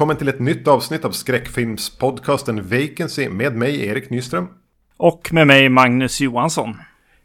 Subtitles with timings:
[0.00, 4.48] Välkommen till ett nytt avsnitt av skräckfilmspodcasten Vacancy med mig Erik Nyström.
[4.96, 6.76] Och med mig Magnus Johansson.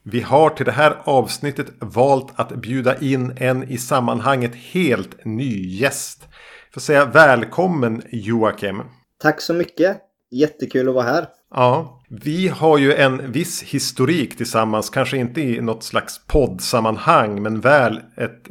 [0.04, 5.68] Vi har till det här avsnittet valt att bjuda in en i sammanhanget helt ny
[5.68, 6.28] gäst.
[6.74, 8.82] Får säga välkommen Joakim.
[9.22, 9.98] Tack så mycket.
[10.32, 11.28] Jättekul att vara här.
[11.52, 14.90] Ja, vi har ju en viss historik tillsammans.
[14.90, 18.50] Kanske inte i något slags poddsammanhang men väl ett,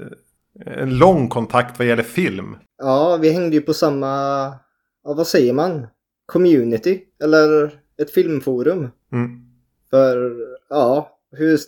[0.60, 2.56] en lång kontakt vad gäller film.
[2.78, 4.06] Ja, vi hängde ju på samma,
[5.04, 5.86] ja vad säger man?
[6.26, 7.00] Community?
[7.22, 8.88] Eller ett filmforum.
[9.12, 9.40] Mm.
[9.90, 10.32] För,
[10.70, 11.58] ja, hur,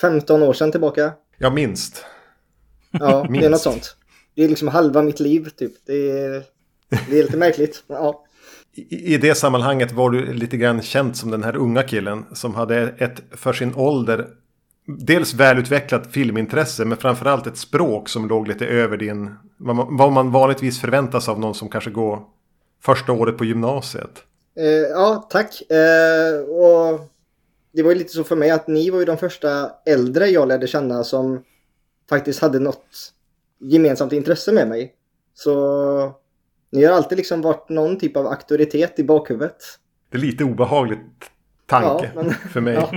[0.00, 1.12] 15 år sedan tillbaka.
[1.38, 2.04] Ja, minst.
[2.90, 3.96] Ja, det är något sånt.
[4.34, 5.72] Det är liksom halva mitt liv typ.
[5.86, 6.42] Det är,
[7.10, 7.84] det är lite märkligt.
[7.86, 8.24] Ja.
[8.74, 12.54] I, I det sammanhanget var du lite grann känd som den här unga killen som
[12.54, 14.28] hade ett för sin ålder
[14.98, 19.34] dels välutvecklat filmintresse men framförallt ett språk som låg lite över din
[19.88, 22.22] vad man vanligtvis förväntas av någon som kanske går
[22.82, 24.24] första året på gymnasiet.
[24.58, 25.70] Eh, ja, tack.
[25.70, 27.00] Eh, och
[27.72, 30.48] det var ju lite så för mig att ni var ju de första äldre jag
[30.48, 31.44] lärde känna som
[32.08, 33.12] faktiskt hade något
[33.60, 34.94] gemensamt intresse med mig.
[35.34, 36.12] Så
[36.72, 39.56] ni har alltid liksom varit någon typ av auktoritet i bakhuvudet.
[40.10, 41.30] Det är lite obehagligt
[41.70, 42.74] tanke ja, men, för mig.
[42.74, 42.90] Ja,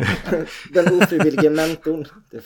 [0.74, 2.06] den ofrivillige mentorn.
[2.32, 2.44] Typ.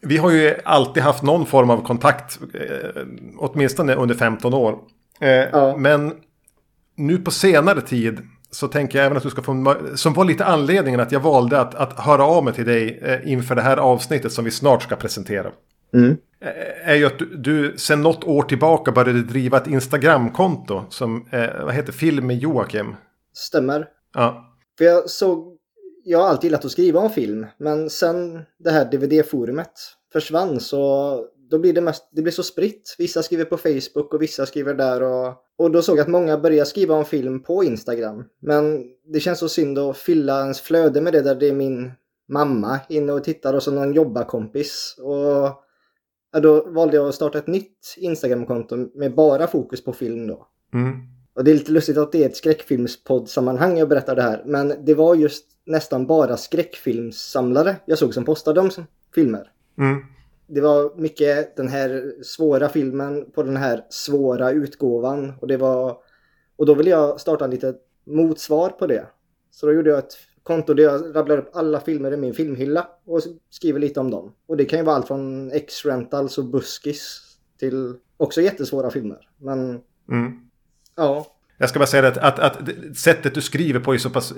[0.00, 3.02] Vi har ju alltid haft någon form av kontakt, eh,
[3.36, 4.78] åtminstone under 15 år.
[5.20, 5.76] Eh, ja.
[5.76, 6.12] Men
[6.96, 10.44] nu på senare tid så tänker jag även att du ska få, som var lite
[10.44, 13.76] anledningen att jag valde att, att höra av mig till dig eh, inför det här
[13.76, 15.50] avsnittet som vi snart ska presentera.
[15.94, 16.16] Mm.
[16.84, 21.26] Är ju att du, du sen något år tillbaka började driva ett Instagramkonto som,
[21.60, 22.96] vad heter Film med Joakim?
[23.34, 23.86] Stämmer.
[24.14, 24.53] Ja.
[24.78, 25.58] För jag såg,
[26.04, 29.72] jag har alltid gillat att skriva om film, men sen det här DVD-forumet
[30.12, 32.94] försvann så då blir det mest, det blir så spritt.
[32.98, 36.38] Vissa skriver på Facebook och vissa skriver där och, och då såg jag att många
[36.38, 38.24] började skriva om film på Instagram.
[38.40, 41.92] Men det känns så synd att fylla ens flöde med det där det är min
[42.28, 44.96] mamma inne och tittar och så någon jobbarkompis.
[44.98, 45.62] Och
[46.32, 50.46] ja, då valde jag att starta ett nytt Instagramkonto med bara fokus på film då.
[50.72, 51.13] Mm.
[51.34, 54.42] Och det är lite lustigt att det är ett skräckfilmspoddsammanhang jag berättar det här.
[54.46, 58.70] Men det var just nästan bara skräckfilmssamlare jag såg som postade de
[59.14, 59.50] filmer.
[59.78, 60.04] Mm.
[60.46, 65.32] Det var mycket den här svåra filmen på den här svåra utgåvan.
[65.40, 65.96] Och, det var,
[66.56, 69.06] och då ville jag starta en litet motsvar på det.
[69.50, 72.88] Så då gjorde jag ett konto där jag rabblar upp alla filmer i min filmhylla
[73.04, 74.32] och skriver lite om dem.
[74.46, 77.20] Och det kan ju vara allt från X-Rentals och Buskis
[77.58, 79.28] till också jättesvåra filmer.
[79.38, 79.80] Men
[80.10, 80.32] mm.
[80.96, 81.26] Ja.
[81.58, 82.58] Jag ska bara säga att, att, att,
[82.96, 84.32] sättet du skriver på är så pass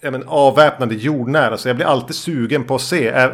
[0.00, 1.56] äh, men, avväpnande jordnära.
[1.56, 3.08] Så jag blir alltid sugen på att se.
[3.08, 3.30] Äh,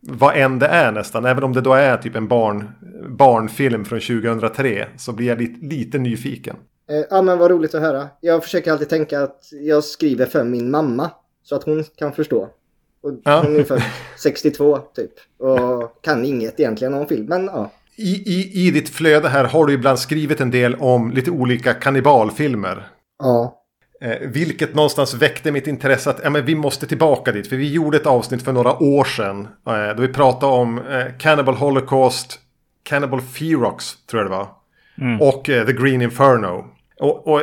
[0.00, 1.24] vad än det är nästan.
[1.24, 2.70] Även om det då är typ en barn,
[3.08, 4.86] barnfilm från 2003.
[4.96, 6.56] Så blir jag lite, lite nyfiken.
[6.90, 8.08] Eh, ja men vad roligt att höra.
[8.20, 11.10] Jag försöker alltid tänka att jag skriver för min mamma.
[11.42, 12.48] Så att hon kan förstå.
[13.02, 13.42] Och ja.
[13.42, 13.82] Hon är född
[14.18, 15.12] 62 typ.
[15.38, 17.26] Och kan inget egentligen om film.
[17.26, 17.70] Men ja.
[17.96, 21.74] I, i, I ditt flöde här har du ibland skrivit en del om lite olika
[21.74, 22.86] kannibalfilmer.
[23.18, 23.60] Ja.
[24.00, 27.48] Eh, vilket någonstans väckte mitt intresse att ja, men vi måste tillbaka dit.
[27.48, 29.48] För vi gjorde ett avsnitt för några år sedan.
[29.66, 32.38] Eh, då vi pratade om eh, Cannibal Holocaust,
[32.82, 34.48] Cannibal Ferox tror jag det var.
[35.00, 35.20] Mm.
[35.20, 36.64] Och eh, The Green Inferno.
[37.04, 37.42] Och, och,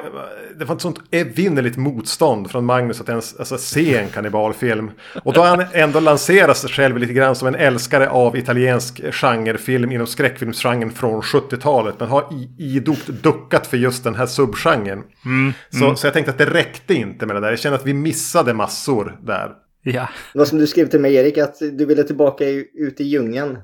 [0.55, 4.91] det var ett sånt evinnerligt motstånd från Magnus att ens alltså, se en kannibalfilm.
[5.23, 9.13] Och då har han ändå lanserat sig själv lite grann som en älskare av italiensk
[9.13, 11.95] genrefilm inom skräckfilmsgenren från 70-talet.
[11.99, 12.27] Men har
[12.57, 15.03] idogt duckat för just den här subgenren.
[15.25, 15.95] Mm, så, mm.
[15.95, 17.49] så jag tänkte att det räckte inte med det där.
[17.49, 19.51] Jag känner att vi missade massor där.
[19.83, 20.09] Ja.
[20.33, 23.57] Det var som du skrev till mig Erik, att du ville tillbaka ut i djungeln.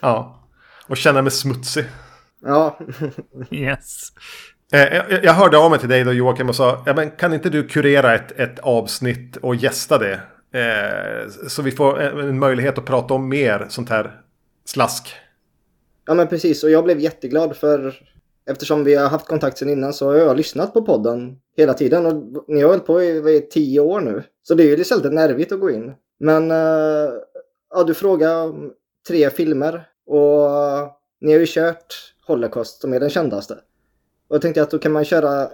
[0.00, 0.46] Ja,
[0.86, 1.84] och känna mig smutsig.
[2.42, 2.78] Ja.
[3.50, 4.12] yes.
[4.72, 7.50] Eh, jag hörde av mig till dig då Joakim och sa, ja, men kan inte
[7.50, 10.20] du kurera ett, ett avsnitt och gästa det?
[10.52, 14.20] Eh, så vi får en, möjlighet att prata om mer sånt här
[14.64, 15.14] slask.
[16.06, 17.94] Ja men precis och jag blev jätteglad för
[18.50, 22.06] eftersom vi har haft kontakt sedan innan så har jag lyssnat på podden hela tiden
[22.06, 24.22] och ni har hållit på i, i tio år nu.
[24.42, 25.92] Så det är ju lite nervigt att gå in.
[26.20, 27.10] Men eh,
[27.74, 28.72] ja, du frågade om
[29.08, 30.50] tre filmer och
[31.20, 33.58] ni har ju kört Holocaust som är den kändaste.
[34.30, 35.48] Och jag tänkte att då kan man köra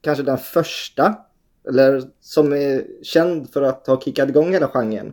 [0.00, 1.14] kanske den första.
[1.68, 5.12] Eller som är känd för att ha kickat igång hela genren.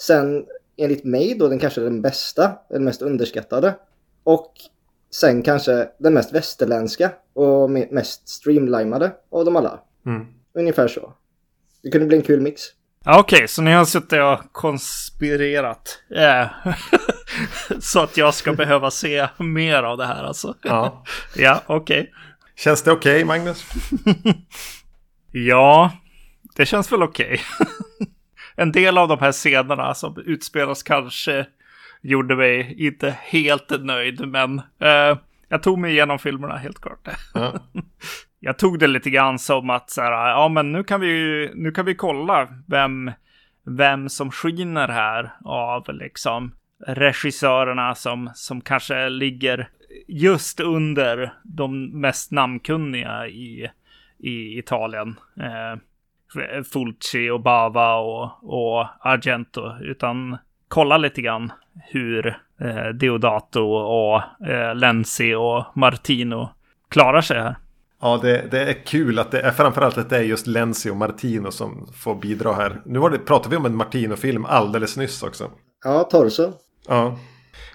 [0.00, 0.44] Sen
[0.76, 3.74] enligt mig då den kanske den bästa, den mest underskattade.
[4.24, 4.52] Och
[5.10, 9.80] sen kanske den mest västerländska och mest streamlimade av dem alla.
[10.06, 10.26] Mm.
[10.54, 11.12] Ungefär så.
[11.82, 12.62] Det kunde bli en kul mix.
[13.06, 15.98] Okej, okay, så ni har suttit och konspirerat.
[16.10, 16.50] Yeah.
[17.80, 20.54] Så att jag ska behöva se mer av det här alltså.
[20.62, 21.04] Ja.
[21.36, 22.12] Ja, okej.
[22.56, 23.66] Känns det okej, Magnus?
[25.34, 25.92] Ja,
[26.56, 27.40] det känns väl okej.
[28.56, 31.46] en del av de här scenerna som utspelas kanske
[32.02, 35.18] gjorde mig inte helt nöjd, men eh,
[35.48, 37.08] jag tog mig igenom filmerna helt klart.
[37.34, 37.54] Ja.
[38.40, 41.72] jag tog det lite grann som att så här, ja men nu kan vi, nu
[41.72, 43.10] kan vi kolla vem,
[43.66, 46.54] vem som skiner här av liksom
[46.86, 49.68] regissörerna som, som kanske ligger
[50.06, 53.70] just under de mest namnkunniga i,
[54.18, 55.16] i Italien.
[55.40, 55.78] Eh,
[56.72, 59.76] Fulci och Bava och, och Argento.
[59.80, 61.52] Utan kolla lite grann
[61.90, 62.26] hur
[62.60, 66.48] eh, Deodato och eh, Lenzi och Martino
[66.88, 67.56] klarar sig här.
[68.00, 70.96] Ja, det, det är kul att det är framförallt att det är just Lenzi och
[70.96, 72.80] Martino som får bidra här.
[72.84, 75.50] Nu var det, pratade vi om en Martino-film alldeles nyss också.
[75.84, 76.52] Ja, Torso.
[76.88, 77.18] Ja.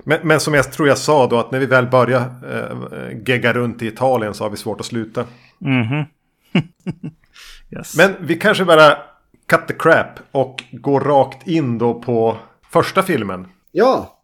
[0.04, 3.54] Men, men som jag tror jag sa då att när vi väl börjar eh, gegga
[3.54, 5.26] runt i Italien så har vi svårt att sluta.
[5.58, 6.06] Mhm.
[7.72, 7.98] yes.
[7.98, 8.98] Men vi kanske bara
[9.48, 12.38] cut the crap och går rakt in då på
[12.72, 13.48] första filmen.
[13.72, 14.20] Ja.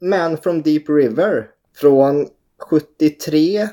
[0.00, 1.46] Man from Deep River.
[1.80, 2.26] Från
[2.70, 3.68] 73.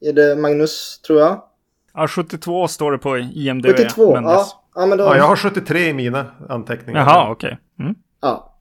[0.00, 1.42] Är det Magnus, tror jag?
[1.94, 3.66] Ja, 72 står det på IMDB.
[3.66, 4.46] 72, men ja.
[4.74, 7.00] Ja, men då, Ja, jag har 73 i mina anteckningar.
[7.00, 7.58] Jaha, okej.
[7.78, 7.94] Mm.
[8.20, 8.51] ja.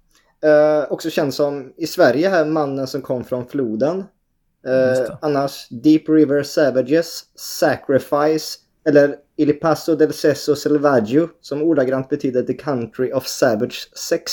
[0.44, 4.00] Eh, också känd som i Sverige här mannen som kom från floden.
[4.00, 5.18] Eh, det.
[5.22, 8.58] annars Deep River Savages, Sacrifice
[8.90, 14.32] eller Il Paso del Sesso Selvaggio som ordagrant betyder The Country of Savage Sex.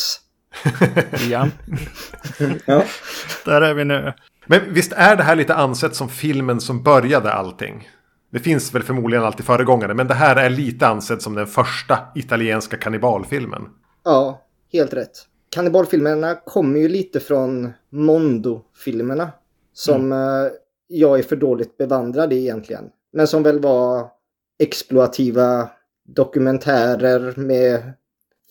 [1.31, 1.49] Ja,
[2.67, 2.85] Ja.
[3.45, 4.13] där är vi nu.
[4.47, 7.89] Men visst är det här lite ansett som filmen som började allting?
[8.33, 11.99] Det finns väl förmodligen alltid föregångare, men det här är lite ansett som den första
[12.15, 13.63] italienska kannibalfilmen.
[14.05, 15.28] ja, helt rätt.
[15.51, 19.33] Kannibalfilmerna kommer ju lite från Mondo-filmerna.
[19.73, 20.19] Som eh,
[20.87, 22.85] jag är för dåligt bevandrad i egentligen.
[23.13, 24.09] Men som väl var
[24.59, 25.71] exploativa
[26.05, 27.93] dokumentärer med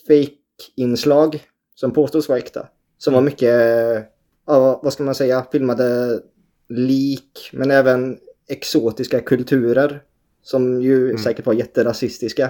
[0.07, 1.43] fake-inslag
[1.75, 2.67] som påstås vara äkta.
[2.97, 4.03] Som var mycket, eh,
[4.47, 6.19] ja, vad ska man säga, filmade
[6.69, 8.17] lik men även
[8.47, 10.03] exotiska kulturer.
[10.41, 12.49] Som ju säkert var jätterasistiska.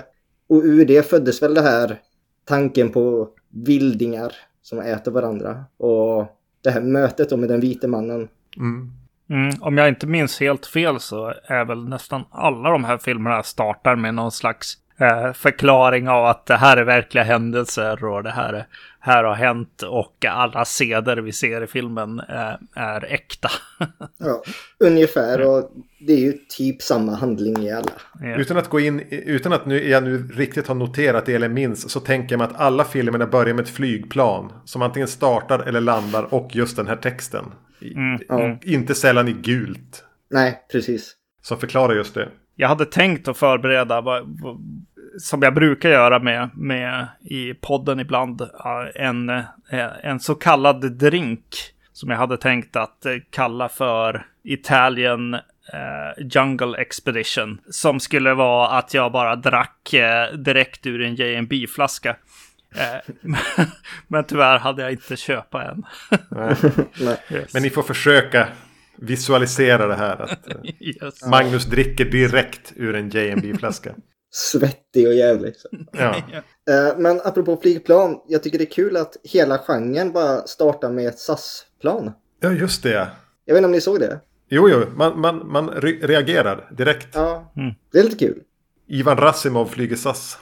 [0.49, 2.01] Och ur det föddes väl det här
[2.45, 5.65] tanken på vildingar som äter varandra.
[5.77, 8.27] Och det här mötet då med den vite mannen.
[8.57, 8.91] Mm.
[9.29, 13.44] Mm, om jag inte minns helt fel så är väl nästan alla de här filmerna
[13.44, 18.31] startar med någon slags eh, förklaring av att det här är verkliga händelser och det
[18.31, 18.67] här, är-
[18.99, 22.53] här har hänt och alla seder vi ser i filmen eh,
[22.83, 23.49] är äkta.
[24.17, 24.44] Ja,
[24.79, 25.41] ungefär.
[25.41, 27.91] Och det är ju typ samma handling i alla.
[28.21, 28.35] Ja.
[28.35, 31.89] Utan att gå in, utan att nu, jag nu riktigt har noterat det eller minns
[31.91, 35.81] så tänker jag mig att alla filmerna börjar med ett flygplan som antingen startar eller
[35.81, 37.45] landar och just den här texten.
[37.81, 38.57] Mm, mm.
[38.61, 40.04] Inte sällan i gult.
[40.31, 41.16] Nej, precis.
[41.42, 42.30] Som förklarar just det.
[42.59, 44.57] Jag hade tänkt att förbereda, vad, vad,
[45.19, 48.47] som jag brukar göra med, med i podden ibland, eh,
[48.95, 49.45] en, eh,
[50.02, 51.44] en så kallad drink.
[51.94, 55.42] Som jag hade tänkt att eh, kalla för Italian eh,
[56.18, 57.61] Jungle Expedition.
[57.69, 62.16] Som skulle vara att jag bara drack eh, direkt ur en J&B-flaska.
[62.76, 63.14] Eh,
[64.07, 65.85] men tyvärr hade jag inte köpa en.
[66.30, 66.56] Nej.
[66.99, 67.18] Nej.
[67.31, 67.54] Yes.
[67.54, 68.47] Men ni får försöka
[68.97, 70.21] visualisera det här.
[70.21, 71.25] Att eh, yes.
[71.25, 73.95] Magnus dricker direkt ur en jb flaska
[74.31, 75.56] Svettig och jävlig.
[75.56, 75.68] Så.
[75.92, 76.16] Ja.
[76.69, 81.07] Eh, Men apropå flygplan, jag tycker det är kul att hela genren bara startar med
[81.07, 82.11] ett SAS-plan.
[82.39, 83.07] ja, just det.
[83.45, 84.19] Jag vet inte om ni såg det?
[84.49, 87.07] Jo, jo, man, man, man re- reagerar direkt.
[87.13, 87.73] Ja, Mm.
[87.92, 88.39] det är lite kul.
[88.87, 90.37] Ivan Rassimov flyger SAS.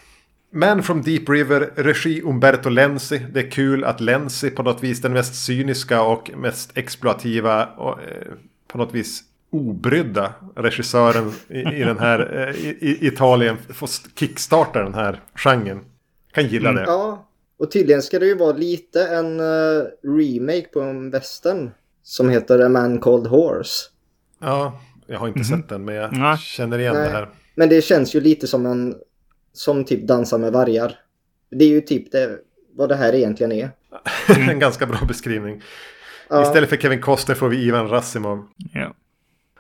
[0.56, 3.22] Man from Deep River, regi Umberto Lenzi.
[3.34, 7.92] Det är kul att Lenzi på något vis den mest cyniska och mest exploativa och
[8.04, 8.34] eh,
[8.68, 14.84] på något vis obrydda regissören i, i den här eh, i, i Italien får kickstarta
[14.84, 15.80] den här genren.
[16.32, 16.84] Kan gilla det.
[16.84, 17.28] Ja,
[17.60, 21.72] och tydligen ska det ju vara lite en eh, remake på en western
[22.04, 23.90] som heter A Man Called Horse.
[24.40, 26.38] Ja, jag har inte sett den men jag Nej.
[26.38, 27.04] känner igen Nej.
[27.04, 27.30] det här.
[27.56, 28.96] Men det känns ju lite som en
[29.56, 31.00] som typ Dansa med vargar.
[31.52, 32.40] Det är ju typ det,
[32.76, 33.70] vad det här egentligen är.
[34.50, 35.62] en ganska bra beskrivning.
[36.30, 38.48] Ja, Istället för Kevin Costner får vi Ivan Rassimov.
[38.74, 38.94] Ja.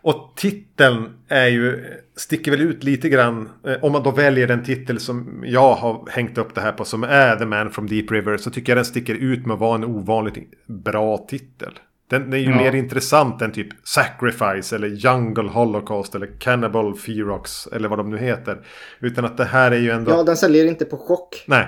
[0.02, 1.86] Och titeln är ju,
[2.16, 3.50] sticker väl ut lite grann.
[3.68, 6.86] Eh, om man då väljer den titel som jag har hängt upp det här på
[6.86, 8.38] som är The Man from Deep River.
[8.38, 10.36] Så tycker jag den sticker ut med att vara en ovanligt
[10.68, 11.80] bra titel.
[12.08, 12.56] Den, den är ju Ja.
[12.58, 18.18] mer intressant än typ Sacrifice eller Jungle Holocaust eller Cannibal Ferox eller vad de nu
[18.18, 18.66] heter.
[19.00, 20.12] Utan att det här är ju ändå...
[20.12, 21.44] ja, den säljer inte på chock.
[21.48, 21.68] Nej.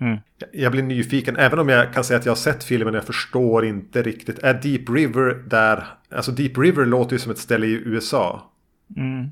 [0.00, 0.18] Mm.
[0.52, 3.64] Jag- blir nyfiken, även om jag kan säga att jag har sett filmen, jag förstår
[3.64, 4.38] inte riktigt.
[4.38, 5.86] Är Deep River där?
[6.10, 8.50] Alltså Deep River låter ju som ett ställe i USA.
[8.96, 9.26] Mm.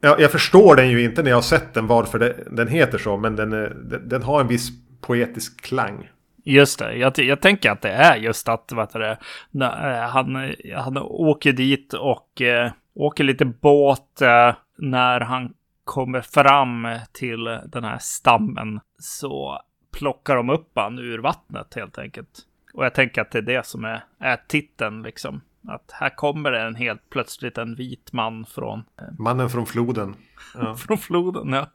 [0.00, 2.98] Jag, jag förstår den ju inte när jag har sett den varför det, den heter
[2.98, 4.68] så, men den, är- den, den har en viss
[5.00, 6.08] poetisk klang.
[6.48, 9.18] Just det, jag, jag tänker att det är just att vad heter det,
[9.50, 16.20] när, eh, han, han åker dit och eh, åker lite båt eh, när han kommer
[16.20, 19.60] fram till den här stammen så
[19.92, 22.40] plockar de upp han ur vattnet helt enkelt.
[22.74, 25.40] Och jag tänker att det är det som är, är titeln liksom.
[25.68, 28.82] Att här kommer det en helt plötsligt en vit man från,
[29.18, 30.14] Mannen från floden.
[30.54, 30.74] Ja.
[30.78, 31.52] från floden.
[31.52, 31.66] Ja.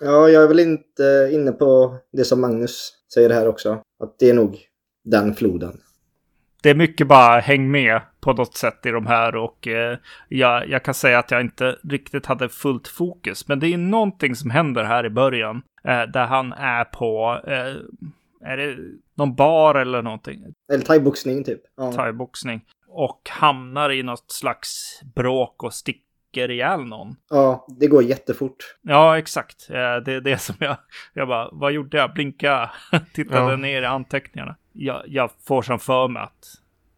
[0.00, 3.82] Ja, jag är väl inte inne på det som Magnus säger här också.
[4.04, 4.58] Att det är nog
[5.04, 5.80] den floden.
[6.62, 10.68] det är mycket bara häng med på något sätt i de här och eh, jag,
[10.68, 13.48] jag kan säga att jag inte riktigt hade fullt fokus.
[13.48, 17.74] Men det är någonting som händer här i början eh, där han är på, eh,
[18.50, 18.76] är det
[19.14, 20.44] någon bar eller någonting?
[20.72, 21.60] Eller thaiboxning typ.
[21.76, 21.92] Ja.
[21.92, 22.64] Thaiboxning.
[22.88, 25.74] Och hamnar i något slags bråk och
[26.32, 27.16] sticker ihjäl någon.
[27.30, 28.56] ja, det går jättefort.
[28.82, 29.70] Ja, exakt.
[29.70, 30.76] Eh, Det är det som jag...
[31.12, 32.12] Jag bara, vad gjorde jag?
[32.12, 32.70] Blinka,
[33.14, 33.56] tittade Ja.
[33.56, 34.56] ner i anteckningarna.
[34.72, 36.46] Jag, jag får som för mig att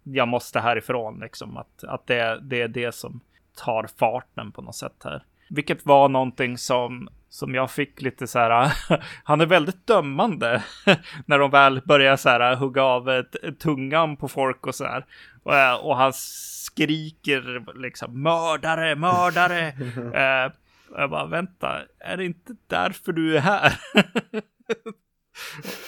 [0.03, 1.57] jag måste härifrån, liksom.
[1.57, 3.21] Att, att det, det är det som
[3.65, 5.25] tar farten på något sätt här.
[5.49, 8.73] Vilket var någonting som, som jag fick lite så här...
[9.25, 10.63] han är väldigt dömande
[11.27, 13.25] när de väl börjar så här hugga av eh,
[13.59, 15.07] tungan på folk och så här.
[15.43, 19.59] Och, eh, och han skriker liksom mördare, mördare.
[20.15, 20.53] eh,
[20.97, 23.81] jag bara, vänta, är det inte därför du är här?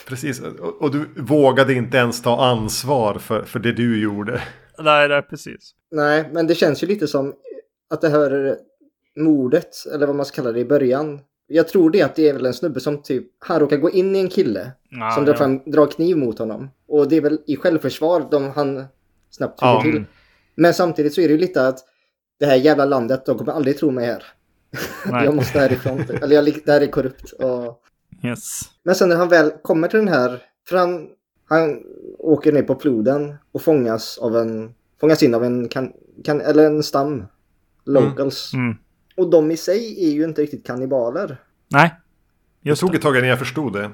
[0.08, 4.42] Precis, och, och du vågade inte ens ta ansvar för, för det du gjorde.
[4.78, 5.74] nej, nej, precis.
[5.90, 7.34] Nej, men det känns ju lite som
[7.90, 8.56] att det här
[9.16, 11.20] mordet, eller vad man ska kalla det i början.
[11.46, 14.16] Jag tror det att det är väl en snubbe som typ, han råkar gå in
[14.16, 15.38] i en kille Ja, som drar, ja.
[15.38, 16.70] fram, drar kniv mot honom.
[16.88, 18.84] Och det är väl i självförsvar de han
[19.30, 19.82] snabbt hugger Ja.
[19.82, 20.04] till.
[20.54, 21.78] Men samtidigt så är det ju lite att
[22.40, 24.24] det här jävla landet, de kommer aldrig tro mig här.
[25.10, 25.24] Nej.
[25.24, 26.04] jag måste härifrån.
[26.22, 27.32] Eller jag, det här är korrupt.
[27.32, 27.82] Och...
[28.24, 28.60] Yes.
[28.82, 31.08] Men sen när han väl kommer till den här, för han,
[31.48, 31.82] han
[32.18, 35.92] åker ner på floden och fångas av en, fångas in av en, kan,
[36.24, 37.24] kan, eller en stam.
[37.84, 38.54] Locals.
[38.54, 38.76] Mm.
[39.16, 41.36] Och de i sig är ju inte riktigt kannibaler.
[41.68, 41.94] Nej.
[42.62, 42.96] Det Just tog det.
[42.96, 43.90] ett tag innan jag förstod det.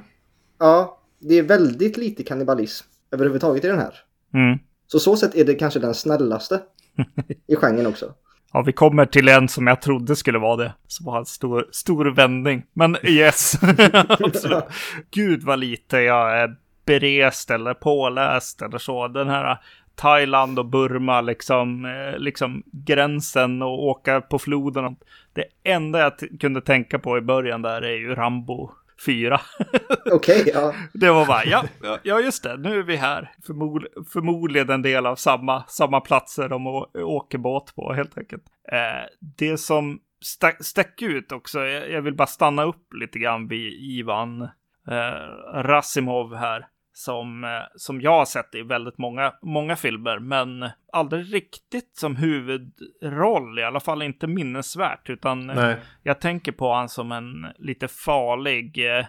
[0.58, 3.94] Ja, det är väldigt lite kannibalism överhuvudtaget i den här.
[4.34, 4.58] Mm.
[4.86, 6.60] Så så sätt är det kanske den snällaste
[7.46, 8.14] i genren också.
[8.52, 10.74] Ja, vi kommer till en som jag trodde skulle vara det.
[10.86, 12.62] Som var en stor, stor vändning.
[12.72, 13.54] Men yes,
[14.08, 14.64] absolut.
[15.10, 19.08] Gud vad lite jag är berest eller påläst eller så.
[19.08, 19.60] Den här
[20.02, 24.96] Thailand och Burma, liksom, eh, liksom gränsen och åka på floden.
[25.32, 28.70] Det enda jag kunde tänka på i början där är ju Rambo
[29.06, 29.40] 4.
[30.12, 30.74] Okej, ja.
[30.92, 31.64] Det var bara, ja,
[32.02, 33.30] ja, just det, nu är vi här.
[33.46, 38.42] Förmod, förmodligen en del av samma, samma platser de åker båt på helt enkelt.
[38.72, 43.48] Eh, det som stack, stack ut också, jag, jag vill bara stanna upp lite grann
[43.48, 44.42] vid Ivan
[44.88, 46.66] eh, Rasimov här.
[46.94, 52.16] Som, eh, som jag har sett i väldigt många, många filmer, men aldrig riktigt som
[52.16, 55.76] huvudroll, i alla fall inte minnesvärt, utan eh, Nej.
[56.02, 59.06] jag tänker på han som en lite farlig eh,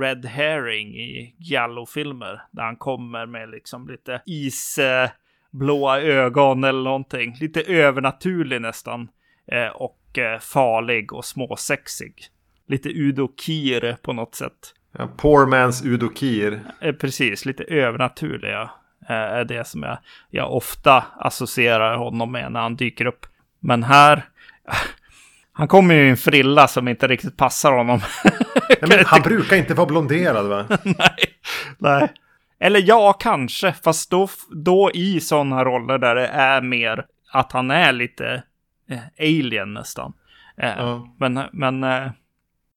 [0.00, 2.42] Red Herring i Giallo-filmer.
[2.50, 7.36] Där han kommer med liksom lite isblåa ögon eller någonting.
[7.40, 9.08] Lite övernaturlig nästan.
[9.74, 12.14] Och farlig och småsexig.
[12.68, 14.74] Lite Udo Kier på något sätt.
[14.98, 16.60] Ja, poor man's Udo Kier.
[16.80, 18.70] Eh, precis, lite övernaturliga
[19.08, 19.98] eh, är det som jag,
[20.30, 23.26] jag ofta associerar honom med när han dyker upp.
[23.60, 24.24] Men här,
[25.52, 28.00] han kommer ju i en frilla som inte riktigt passar honom.
[28.82, 30.66] Nej, han brukar inte vara blonderad va?
[30.82, 31.36] nej,
[31.78, 32.12] nej.
[32.60, 37.70] Eller ja, kanske, fast då, då i sådana roller där det är mer att han
[37.70, 38.42] är lite
[38.90, 40.12] eh, alien nästan.
[40.56, 41.08] Ja.
[41.18, 41.82] Men, men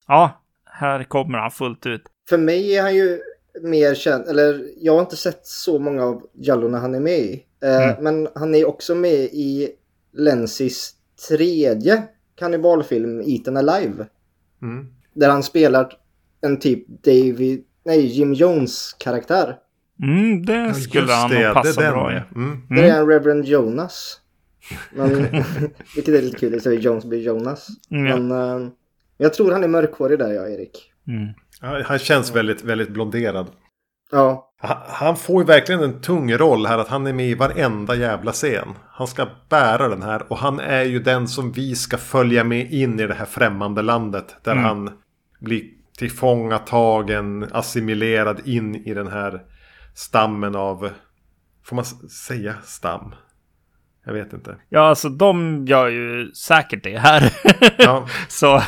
[0.08, 0.45] ja,
[0.80, 2.02] här kommer han fullt ut.
[2.30, 3.20] För mig är han ju
[3.62, 7.44] mer känd, eller jag har inte sett så många av Jallorna han är med i.
[7.64, 8.04] Eh, Mm.
[8.04, 9.70] Men han är också med i
[10.14, 10.94] Lenzis
[11.30, 12.04] tredje
[12.36, 14.06] kannibalfilm Eaten Alive.
[14.62, 14.88] Mm.
[15.14, 15.94] Där han spelar
[16.42, 19.58] en typ David, nej Jim Jones karaktär.
[20.04, 22.16] Mm, det skulle han det, nog passa det bra i.
[22.16, 22.22] ja.
[22.36, 22.62] Mm.
[22.70, 24.20] Där är han Reverend Jonas.
[24.96, 25.10] Men,
[25.96, 27.68] vilket är lite kul, det säger Jones blir Jonas.
[27.92, 28.18] Mm, ja.
[28.18, 28.32] Men
[28.66, 28.70] eh,
[29.18, 30.92] jag tror han är mörkhårig där, ja Erik.
[31.08, 31.84] Mm.
[31.86, 33.48] Han känns väldigt, väldigt blonderad.
[34.12, 37.36] Ja, Han- Han får ju verkligen en tung roll här att han är med i
[37.36, 38.68] varenda jävla scen.
[38.90, 42.72] Han ska bära den här och han är ju den som vi ska följa med
[42.74, 44.36] in i det här främmande landet.
[44.44, 44.64] Där Mm.
[44.64, 44.90] han
[45.40, 45.64] blir
[45.98, 49.42] tillfångatagen, assimilerad in i den här
[49.96, 50.90] stammen av,
[51.66, 53.16] får man säga stam?
[54.06, 54.56] Jag vet inte.
[54.70, 57.34] Ja, alltså de gör ju säkert det här.
[57.78, 58.08] Ja.
[58.28, 58.64] Så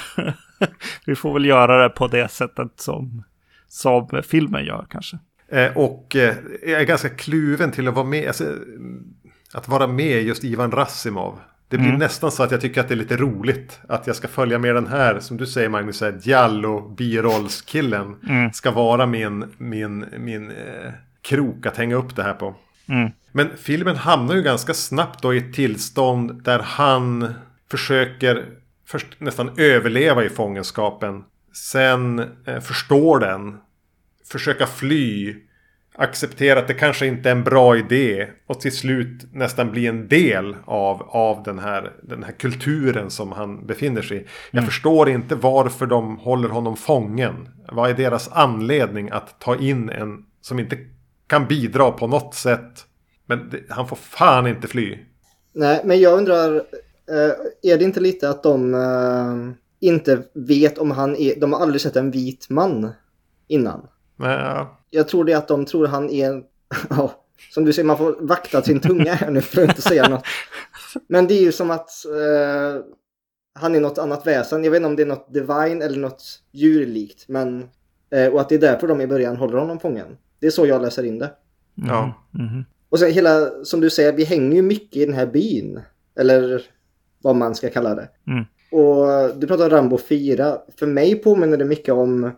[1.05, 3.23] vi får väl göra det på det sättet som,
[3.67, 5.17] som filmen gör kanske.
[5.49, 8.27] Eh, och eh, jag är ganska kluven till att vara med.
[8.27, 8.55] Alltså,
[9.53, 11.39] att vara med just Ivan Rassimov.
[11.69, 11.99] Det blir mm.
[11.99, 13.79] nästan så att jag tycker att det är lite roligt.
[13.89, 18.15] Att jag ska följa med den här, som du säger Magnus, Giallo birollskillen.
[18.29, 18.53] Mm.
[18.53, 20.91] Ska vara min, min, min eh,
[21.21, 22.55] krok att hänga upp det här på.
[22.89, 23.11] Mm.
[23.31, 27.33] Men filmen hamnar ju ganska snabbt då i ett tillstånd där han
[27.71, 28.45] försöker
[28.87, 31.23] först nästan överleva i fångenskapen.
[31.53, 33.57] Sen eh, förstår den.
[34.31, 35.35] Försöka fly.
[35.99, 38.27] Acceptera att det kanske inte är en bra idé.
[38.47, 43.31] Och till slut nästan bli en del av, av den, här, den här kulturen som
[43.31, 44.25] han befinner sig i.
[44.51, 44.65] Jag mm.
[44.65, 47.49] förstår inte varför de håller honom fången.
[47.71, 50.77] Vad är deras anledning att ta in en som inte
[51.27, 52.85] kan bidra på något sätt.
[53.25, 54.97] Men det, han får fan inte fly.
[55.53, 56.55] Nej, men jag undrar,
[57.09, 61.59] eh, är det inte lite att de eh, inte vet om han är, de har
[61.59, 62.91] aldrig sett en vit man
[63.47, 63.87] innan?
[64.17, 64.79] Ja.
[64.89, 66.41] Jag tror det att de tror han är,
[66.89, 67.11] ja,
[67.53, 70.25] som du säger, man får vakta sin tunga här nu för att inte säga något.
[71.07, 72.83] Men det är ju som att eh,
[73.59, 74.63] han är något annat väsen.
[74.63, 77.25] Jag vet inte om det är något divine eller något djurlikt.
[77.27, 77.69] Men,
[78.11, 80.17] eh, och att det är därför de i början håller honom fången.
[80.39, 81.31] Det är så jag läser in det.
[81.77, 81.89] Mm.
[81.89, 82.13] Ja.
[82.39, 82.65] Mm.
[82.89, 85.81] Och sen hela, som du säger, vi hänger ju mycket i den här byn.
[86.19, 86.61] Eller
[87.21, 88.09] vad man ska kalla det.
[88.27, 88.45] Mm.
[88.71, 90.57] Och du pratar om Rambo 4.
[90.79, 92.31] För mig påminner det mycket om,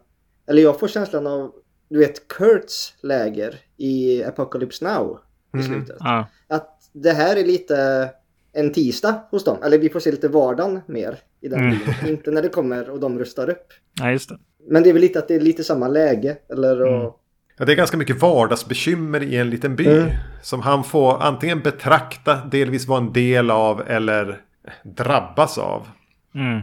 [0.47, 1.51] eller jag får känslan av,
[1.89, 5.19] du vet Kurts läger i Apocalypse Now.
[5.53, 5.67] I mm.
[5.67, 6.01] slutet.
[6.01, 6.23] Mm.
[6.47, 8.09] Att det här är lite
[8.53, 9.57] en tisdag hos dem.
[9.63, 11.77] Eller vi får se lite vardagen mer i den mm.
[11.79, 12.09] byn.
[12.09, 13.73] Inte när det kommer och de rustar upp.
[13.99, 14.39] Ja, just det.
[14.67, 16.37] Men det är väl lite att det är lite samma läge.
[16.49, 17.01] Eller mm.
[17.01, 17.18] och,
[17.59, 19.87] Ja, det är ganska mycket vardagsbekymmer i en liten by.
[19.87, 20.09] Mm.
[20.41, 24.37] Som han får antingen betrakta, delvis vara en del av eller
[24.83, 25.87] drabbas av.
[26.35, 26.61] Mm.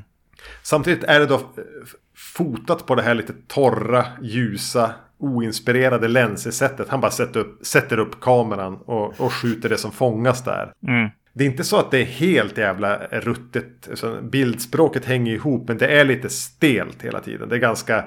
[0.62, 1.40] Samtidigt är det då
[2.36, 6.88] fotat på det här lite torra, ljusa, oinspirerade länsesättet.
[6.88, 10.72] Han bara sätter upp, sätter upp kameran och, och skjuter det som fångas där.
[10.88, 11.10] Mm.
[11.32, 13.88] Det är inte så att det är helt jävla ruttet.
[14.22, 17.48] Bildspråket hänger ihop men det är lite stelt hela tiden.
[17.48, 18.04] Det är ganska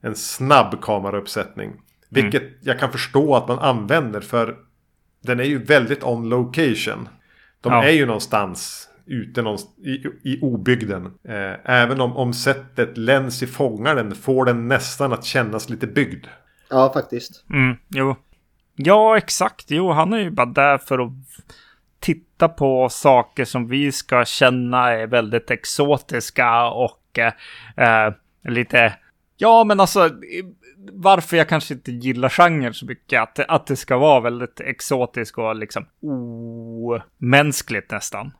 [0.00, 1.72] en snabb kamerauppsättning.
[2.08, 2.54] Vilket mm.
[2.60, 4.56] jag kan förstå att man använder för
[5.20, 7.08] den är ju väldigt on location.
[7.60, 7.84] De ja.
[7.84, 11.06] är ju någonstans ute någonstans, i, i obygden.
[11.06, 16.26] Eh, även om, om sättet Lenzi fångar den får den nästan att kännas lite byggd.
[16.70, 17.44] Ja, faktiskt.
[17.50, 18.16] Mm, jo.
[18.74, 19.70] Ja, exakt.
[19.70, 21.12] Jo, han är ju bara där för att
[22.00, 28.12] titta på saker som vi ska känna är väldigt exotiska och eh,
[28.44, 28.92] lite...
[29.36, 30.10] Ja, men alltså
[30.92, 33.22] varför jag kanske inte gillar genren så mycket.
[33.22, 38.32] Att, att det ska vara väldigt exotiskt och liksom omänskligt nästan.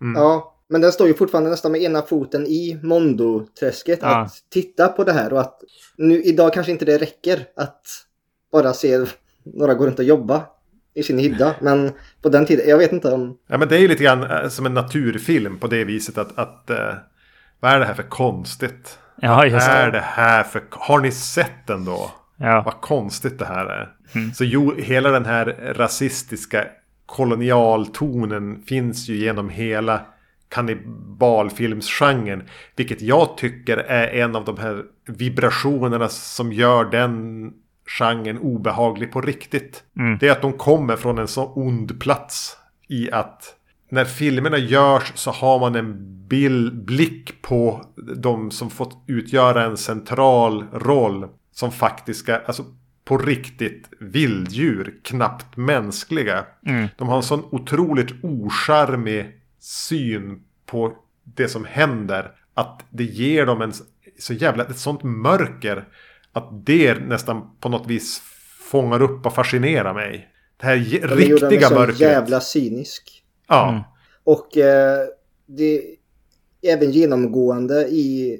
[0.00, 0.22] Mm.
[0.22, 3.98] Ja, men den står ju fortfarande nästan med ena foten i Mondo-träsket.
[4.02, 4.16] Ja.
[4.16, 5.60] Att titta på det här och att
[5.96, 7.86] nu idag kanske inte det räcker att
[8.52, 9.06] bara se
[9.42, 10.46] några gå runt och jobba
[10.94, 11.54] i sin hydda.
[11.60, 11.92] Men
[12.22, 13.38] på den tiden, jag vet inte om...
[13.46, 16.38] Ja men det är ju lite grann eh, som en naturfilm på det viset att,
[16.38, 16.94] att uh,
[17.60, 18.98] vad är det här för konstigt?
[19.16, 19.72] Ja, just det.
[19.72, 20.62] är det här för...
[20.70, 22.10] Har ni sett den då?
[22.36, 22.62] Ja.
[22.64, 23.92] Vad konstigt det här är.
[24.14, 24.32] Mm.
[24.32, 26.64] Så jo, hela den här rasistiska
[27.06, 30.00] kolonialtonen finns ju genom hela
[30.48, 32.42] kannibalfilmsgenren.
[32.76, 37.52] Vilket jag tycker är en av de här vibrationerna som gör den
[37.98, 39.82] genren obehaglig på riktigt.
[39.98, 40.18] Mm.
[40.18, 42.56] Det är att de kommer från en så ond plats
[42.88, 43.54] i att
[43.94, 49.76] när filmerna görs så har man en bild, blick på de som fått utgöra en
[49.76, 52.64] central roll som faktiska, alltså
[53.04, 56.44] på riktigt vilddjur, knappt mänskliga.
[56.66, 56.88] Mm.
[56.96, 62.30] De har en sån otroligt ocharmig syn på det som händer.
[62.54, 63.72] Att det ger dem en
[64.18, 65.84] så jävla, ett sånt mörker.
[66.32, 68.22] Att det nästan på något vis
[68.70, 70.28] fångar upp och fascinerar mig.
[70.56, 71.98] Det här ja, riktiga mörkret.
[71.98, 73.23] Det jävla cynisk.
[73.48, 73.68] Ja.
[73.68, 73.82] Mm.
[74.24, 75.06] Och eh,
[75.46, 75.82] det är
[76.72, 78.38] även genomgående i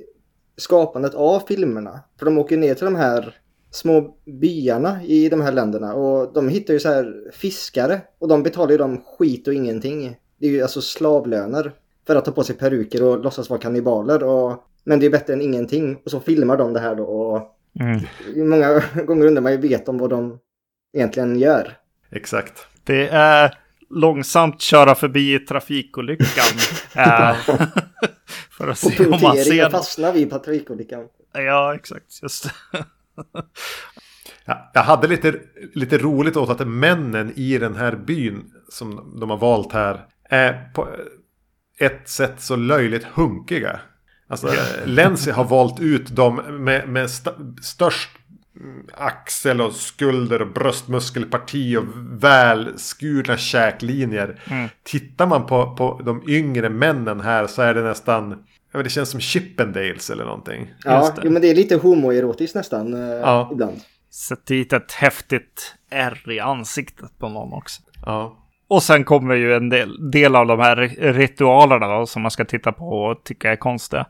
[0.57, 2.01] skapandet av filmerna.
[2.19, 3.37] För de åker ner till de här
[3.71, 8.43] små byarna i de här länderna och de hittar ju så här fiskare och de
[8.43, 10.17] betalar ju dem skit och ingenting.
[10.39, 11.73] Det är ju alltså slavlöner
[12.07, 14.25] för att ta på sig peruker och låtsas vara kannibaler.
[14.25, 15.99] Och, men det är bättre än ingenting.
[16.05, 18.01] Och så filmar de det här då och mm.
[18.49, 20.39] många gånger undrar man ju vet om vad de
[20.93, 21.77] egentligen gör.
[22.11, 22.67] Exakt.
[22.85, 23.59] Det är
[23.91, 26.45] långsamt köra förbi trafikolyckan.
[26.97, 27.37] Eh,
[28.51, 31.05] För att På se om man ser fastnar vid trafikolyckan.
[31.33, 32.23] Ja, exakt.
[32.23, 32.51] Just.
[34.45, 35.35] Ja, jag hade lite,
[35.75, 40.73] lite roligt åt att männen i den här byn som de har valt här är
[40.75, 40.89] på
[41.79, 43.81] ett sätt så löjligt hunkiga.
[44.29, 44.49] Alltså
[44.85, 47.31] Lenzi har valt ut dem med, med st
[47.63, 48.11] störst
[48.95, 51.85] axel och skulder och bröstmuskelparti och
[52.23, 54.41] välskurna käklinjer.
[54.51, 54.69] Mm.
[54.83, 59.21] Tittar man på, på de yngre männen här så är det nästan, det känns som
[59.21, 60.75] Chippendales eller någonting.
[60.85, 63.49] Ja, jo, men det är lite homoerotiskt nästan eh, Ja.
[63.53, 63.81] ibland.
[64.11, 67.83] Sätt dit ett häftigt R i ansiktet på någon också.
[68.07, 68.41] Ja.
[68.69, 70.77] Och sen kommer ju en del, del av de här
[71.13, 74.07] ritualerna då, som man ska titta på och tycka är konstiga.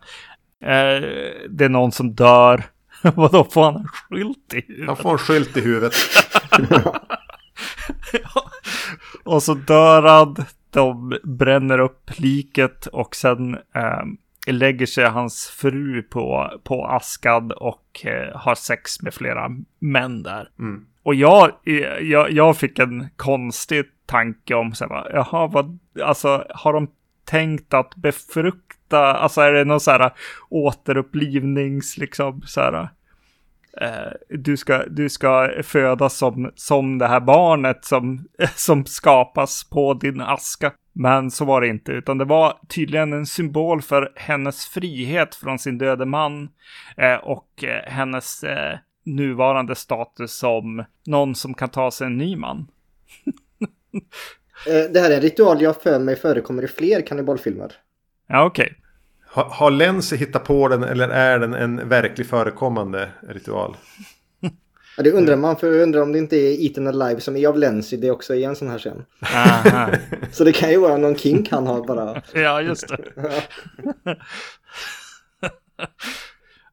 [0.64, 1.02] Eh,
[1.50, 2.64] det är någon som dör.
[3.14, 4.86] Vadå, får han en skylt i huvudet?
[4.86, 5.94] Han får en skylt i huvudet.
[9.24, 10.36] Och så dör han,
[10.70, 14.02] de bränner upp liket och sen eh,
[14.46, 20.48] lägger sig hans fru på, på askad och eh, har sex med flera män där.
[20.58, 20.86] Mm.
[21.02, 21.50] Och jag,
[22.00, 26.88] jag, jag fick en konstig tanke om så här, jaha, vad, alltså har de
[27.24, 30.12] tänkt att befrukta, alltså är det någon så här
[30.48, 32.88] återupplivnings, liksom så här,
[33.80, 39.94] eh, du, ska, du ska födas som, som det här barnet som, som skapas på
[39.94, 40.72] din aska.
[40.92, 45.58] Men så var det inte, utan det var tydligen en symbol för hennes frihet från
[45.58, 46.48] sin döde man
[46.96, 52.36] eh, och eh, hennes eh, nuvarande status som någon som kan ta sig en ny
[52.36, 52.66] man.
[54.66, 57.72] Eh, Det här är en ritual jag för mig förekommer i fler kannibalfilmer.
[58.26, 58.74] Ja, okej.
[59.34, 63.76] Har, har Lenzi hittat på den eller är den en verklig förekommande ritual?
[64.96, 67.48] Ja, det undrar man, för jag undrar om det inte är Eaten Alive som är
[67.48, 69.04] av Lenzi, det också är en sån här scen.
[70.32, 72.22] Så det kan ju vara någon kink han har bara.
[72.34, 72.98] Ja, just det.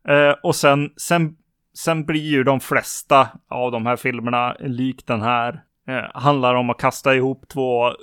[0.07, 1.35] Eh, och sen, sen,
[1.77, 5.63] sen blir ju de flesta av de här filmerna lik den här.
[5.87, 7.93] Eh, handlar om att kasta ihop två eh,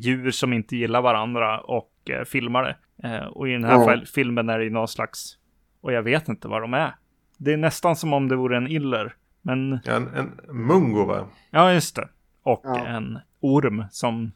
[0.00, 2.76] djur som inte gillar varandra och eh, filma det.
[3.04, 3.88] Eh, och i den här Ja.
[3.92, 5.38] fil- filmen är det ju någon slags,
[5.80, 6.94] och jag vet inte vad de är.
[7.38, 9.14] Det är nästan som om det vore en iller.
[9.42, 11.26] Men Ja, en, en mungo va?
[11.50, 12.08] Ja, just det.
[12.42, 12.86] Och Ja.
[12.86, 14.32] en orm som,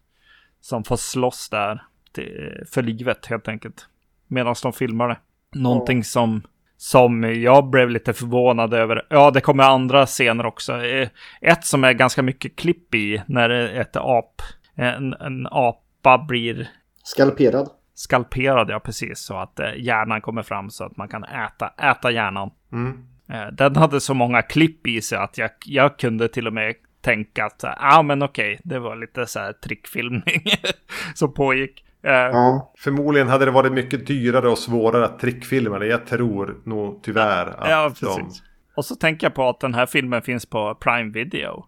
[0.61, 3.89] som får slåss där till, för livet helt enkelt.
[4.27, 5.19] Medan de filmar det.
[5.59, 6.43] Någonting som,
[6.77, 9.07] som jag blev lite förvånad över.
[9.11, 10.85] Ja, det kommer andra scener också.
[10.85, 11.09] Eh,
[11.41, 14.43] Ett som är ganska mycket klipp i när ett ap,
[14.75, 16.69] en, en apa blir
[17.03, 17.69] Skalperad.
[17.99, 19.19] Skalperad, ja precis.
[19.19, 22.51] Så att eh, hjärnan kommer fram så att man kan äta, äta hjärnan.
[22.73, 23.05] Mm.
[23.29, 26.75] Eh, Den hade så många klipp i sig att jag, jag kunde till och med
[27.01, 30.43] tänka att ja ah, men okej, det var lite så här trickfilmning
[31.15, 31.85] som pågick.
[32.03, 32.73] Eh, Ja.
[32.79, 35.87] Förmodligen hade det varit mycket dyrare och svårare att trickfilma det.
[35.87, 37.95] Jag tror nog tyvärr att ja, de...
[37.95, 38.43] precis.
[38.77, 41.67] Och så tänker jag på att den här filmen finns på Prime Video.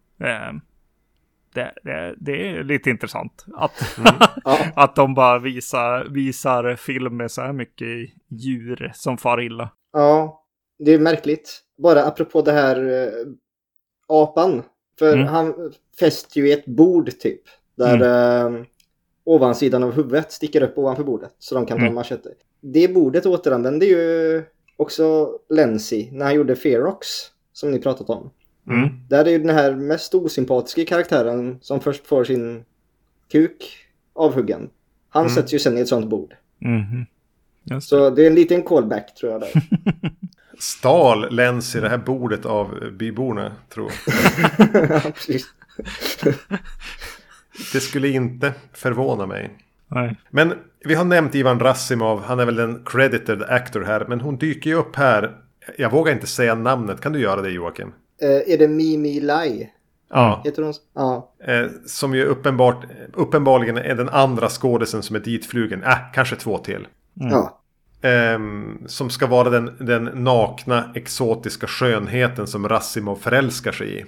[1.55, 3.73] Det, det, det är lite intressant att,
[4.45, 4.59] Ja.
[4.77, 9.71] att de bara visar, visar film med så här mycket djur som far illa.
[9.93, 10.45] ja,
[10.79, 11.61] det är märkligt.
[11.79, 13.13] Bara apropå det här eh,
[14.09, 14.63] apan.
[14.99, 15.27] För Mm.
[15.27, 17.41] han fäster ju i ett bord typ.
[17.77, 18.01] Där
[18.47, 18.63] eh,
[19.25, 21.35] ovansidan av huvudet sticker upp ovanför bordet.
[21.39, 21.95] Så de kan ta Mm.
[21.95, 22.29] machete.
[22.61, 24.43] Det bordet återanvände ju
[24.77, 27.07] också Lenzi när han gjorde Ferox.
[27.53, 28.31] Som ni pratat om.
[28.68, 28.88] Mm.
[29.09, 32.64] Där är ju den här mest osympatiska karaktären som först får sin
[33.33, 34.70] kuk avhuggen.
[35.09, 35.35] Han Mm.
[35.35, 36.35] sätts ju sen i ett sånt bord.
[37.64, 37.81] Det.
[37.81, 39.51] Så det är en liten callback tror jag där.
[40.59, 44.90] Stal Lens i det här bordet av byborna, tror jag.
[44.90, 45.46] Ja, precis.
[47.73, 49.51] Det skulle inte förvåna mig.
[49.88, 50.16] Nej.
[50.31, 52.23] Men vi har nämnt Ivan Rassimov.
[52.23, 54.05] Han är väl den credited actor här.
[54.09, 55.37] Men hon dyker ju upp här.
[55.79, 57.01] Jag vågar inte säga namnet.
[57.01, 57.92] Kan du göra det Joakim?
[58.23, 59.71] Eh, är det Mimi Lai?
[60.11, 60.43] Ja.
[60.45, 60.75] Heter hon?
[60.95, 61.33] Ja.
[61.45, 65.83] Eh, som ju uppenbart, uppenbarligen är den andra skådisen som är ditflugen.
[65.83, 66.87] Äh, kanske två till.
[67.15, 67.57] ja.
[68.03, 74.05] Ehm, som ska vara den, den nakna exotiska skönheten som Rassimov förälskar sig i.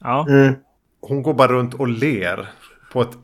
[0.00, 0.26] Ja.
[0.28, 0.54] Mm.
[1.00, 2.48] Hon går bara runt och ler.
[2.92, 3.16] På ett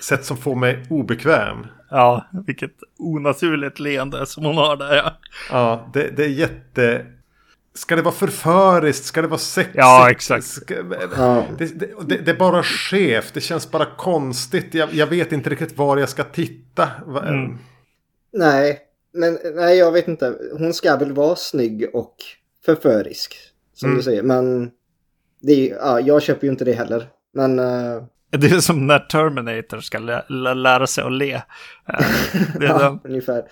[0.00, 1.66] sätt som får mig obekväm.
[1.90, 4.96] Ja, vilket onaturligt leende som hon har där.
[4.96, 5.12] Ja,
[5.50, 7.06] Ja, det, det är jätte...
[7.78, 9.04] Ska det vara förföriskt?
[9.04, 9.76] Ska det vara sexigt?
[9.78, 10.44] Ja, exakt.
[10.46, 10.74] Ska,
[11.16, 11.44] Ja.
[11.58, 11.66] det,
[12.06, 13.34] det, det, är bara skevt.
[13.34, 14.74] Det känns bara konstigt.
[14.74, 16.88] Jag, jag vet inte riktigt var jag ska titta.
[17.26, 17.58] Mm.
[18.32, 18.78] Nej,
[19.14, 20.34] men nej, jag vet inte.
[20.58, 22.14] Hon ska väl vara snygg och
[22.66, 23.36] förförisk.
[23.74, 23.96] Som Mm.
[23.96, 24.22] du säger.
[24.22, 24.70] Men
[25.42, 27.08] det är, ja, jag köper ju inte det heller.
[27.34, 31.32] Men eh, Det är som när Terminator ska lä lä lära sig att le.
[31.32, 31.42] Eh,
[32.58, 33.42] Det är ja, ungefär.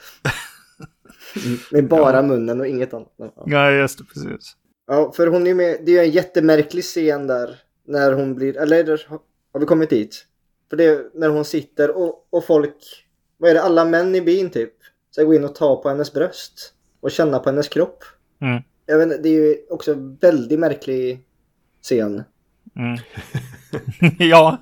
[1.72, 3.12] Med bara munnen och inget annat.
[3.16, 3.32] Ja.
[3.46, 4.56] Ja, just det, precis.
[4.86, 7.56] Ja, för hon är med, det är ju en jättemärklig scen där.
[7.86, 9.06] När hon blir, eller
[9.52, 10.26] har vi kommit dit?
[10.70, 14.20] För det är när hon sitter och, och folk, vad är det, alla män i
[14.20, 14.72] byn typ.
[15.10, 16.72] Ska gå in och ta på hennes bröst.
[17.00, 18.04] Och känna på hennes kropp.
[18.40, 18.62] Mm.
[18.86, 21.26] Jag vet det är ju också en väldigt märklig
[21.82, 22.22] scen.
[22.76, 22.98] Mm.
[24.18, 24.56] ja,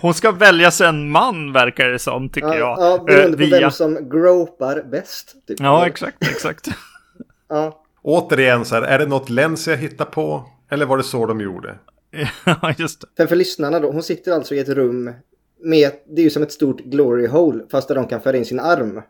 [0.00, 2.78] hon ska välja sig en man verkar det som, tycker Ja, jag.
[2.80, 5.36] ja beroende Eh, på vem som gropar bäst.
[5.46, 5.60] Typ.
[5.60, 6.68] Ja, exakt, exakt.
[7.48, 10.44] Ja, Återigen så här, är det något läns jag hittar på?
[10.70, 11.78] Eller var det så de gjorde?
[12.44, 13.06] ja, just det.
[13.16, 15.10] För, för lyssnarna då, hon sitter alltså i ett rum
[15.62, 18.44] med, det är ju som ett stort glory hole fast där de kan föra in
[18.44, 19.02] sin arm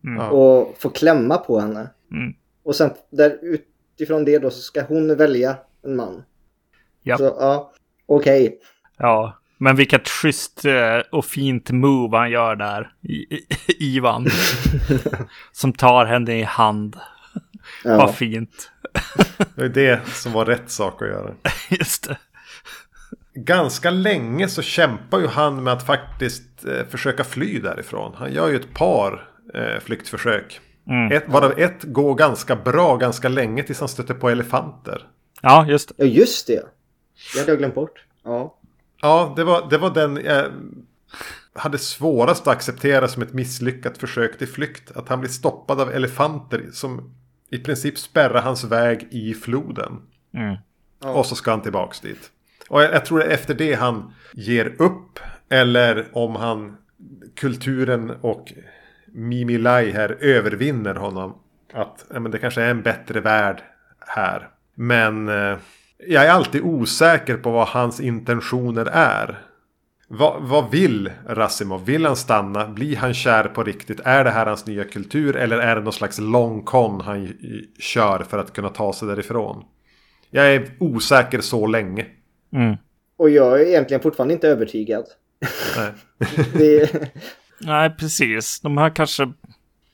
[0.00, 0.28] Ja.
[0.30, 1.90] och få klämma på henne.
[2.12, 2.34] Mm.
[2.62, 6.22] Och sen där utifrån det då så ska hon välja en man.
[7.02, 7.18] Ja.
[7.18, 7.72] Så ja,
[8.06, 8.58] okej.
[8.98, 12.92] Ja, men vilket schysst eh, och fint move han gör där.
[13.78, 14.26] Ivan.
[15.52, 16.96] som tar henne i hand.
[17.84, 17.96] Ja.
[17.96, 18.70] Vad fint.
[19.54, 21.34] Det är det som var rätt sak att göra.
[21.70, 22.16] Just det.
[23.34, 28.14] Ganska länge så kämpar ju han med att faktiskt eh, försöka fly därifrån.
[28.16, 30.60] Han gör ju ett par eh, flyktförsök.
[30.86, 31.12] Mm.
[31.12, 35.02] Ett, varav ett går ganska bra ganska länge tills han stöter på elefanter.
[35.42, 35.94] Ja, just det.
[35.96, 36.62] Ja, just det.
[37.34, 38.04] Det hade jag glömt bort.
[38.24, 38.57] Ja.
[39.00, 40.52] Ja, det var, det var den jag
[41.52, 44.96] hade svårast att acceptera som ett misslyckat försök till flykt.
[44.96, 47.14] Att han blir stoppad av elefanter som
[47.50, 50.02] i princip spärrar hans väg i floden.
[50.34, 50.56] Mm.
[51.16, 52.30] Och så ska han tillbaks dit.
[52.68, 55.18] Och jag, jag tror det är efter det han ger upp.
[55.48, 56.76] Eller om han
[57.36, 58.52] kulturen och
[59.06, 61.38] Mimi Lai här övervinner honom.
[61.72, 63.62] Att men det kanske är en bättre värld
[64.00, 64.48] här.
[64.74, 65.58] Men eh,
[66.06, 69.38] jag är alltid osäker på vad hans intentioner är.
[70.08, 71.84] Vad, vad vill Rasimov?
[71.84, 72.68] Vill han stanna?
[72.68, 74.00] Blir han kär på riktigt?
[74.04, 75.36] Är det här hans nya kultur?
[75.36, 79.08] Eller är det någon slags long con han i- kör för att kunna ta sig
[79.08, 79.64] därifrån?
[80.30, 82.06] Jag är osäker så länge.
[82.52, 82.76] Mm.
[83.16, 85.04] Och jag är egentligen fortfarande inte övertygad.
[85.76, 85.92] Nej.
[86.54, 87.12] Det,
[87.60, 88.60] Nej, precis.
[88.60, 89.32] De här kanske...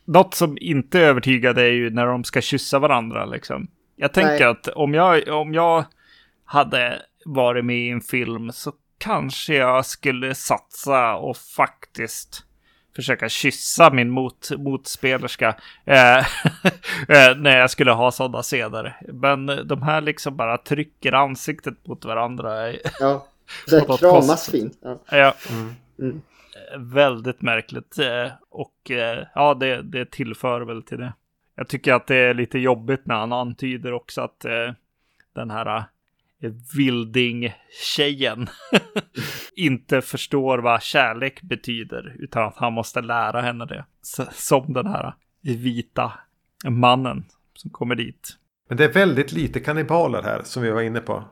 [0.06, 3.66] Något som inte är övertygade är ju när de ska kyssa varandra liksom.
[3.96, 4.44] Jag tänker Nej.
[4.44, 5.85] att om jag, om jag
[6.44, 12.44] hade varit med i en film så kanske jag skulle satsa och faktiskt
[12.96, 16.16] försöka kyssa min mot, motspelerska eh,
[17.09, 18.96] eh, när jag skulle ha sådana scener.
[19.12, 22.72] Men de här liksom bara trycker ansiktet mot varandra.
[23.00, 23.26] ja.
[23.72, 24.78] Något kramas fint.
[24.83, 24.98] Ja.
[25.11, 25.35] Ja,
[25.98, 26.22] Mm.
[26.78, 27.98] väldigt märkligt.
[27.98, 31.12] eh, Och eh, ja, det, det tillför väl till det.
[31.56, 34.72] Jag tycker att det är lite jobbigt när han antyder också att eh,
[35.34, 38.48] den här eh, Vilding-tjejen
[39.56, 43.84] inte förstår vad kärlek betyder, utan att han måste lära henne det.
[44.32, 45.06] Som den här
[45.46, 46.12] eh, vita
[46.68, 48.36] mannen som kommer dit.
[48.68, 51.24] Men det är väldigt lite kannibaler här som vi var inne på.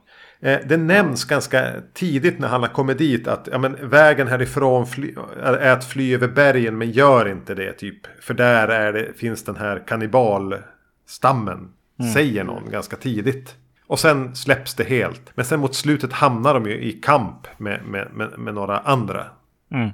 [0.42, 4.86] Eh, det nämns ganska tidigt när han har kommit dit att ja, men, vägen härifrån
[4.86, 8.06] fly, är att fly över bergen men gör inte det typ.
[8.20, 11.68] För där är det, finns den här kannibalstammen.
[12.14, 13.56] Säger någon ganska tidigt.
[13.86, 15.32] Och sen släpps det helt.
[15.34, 19.26] Men sen mot slutet hamnar de ju i kamp med, med, med, med några andra.
[19.72, 19.90] Mm.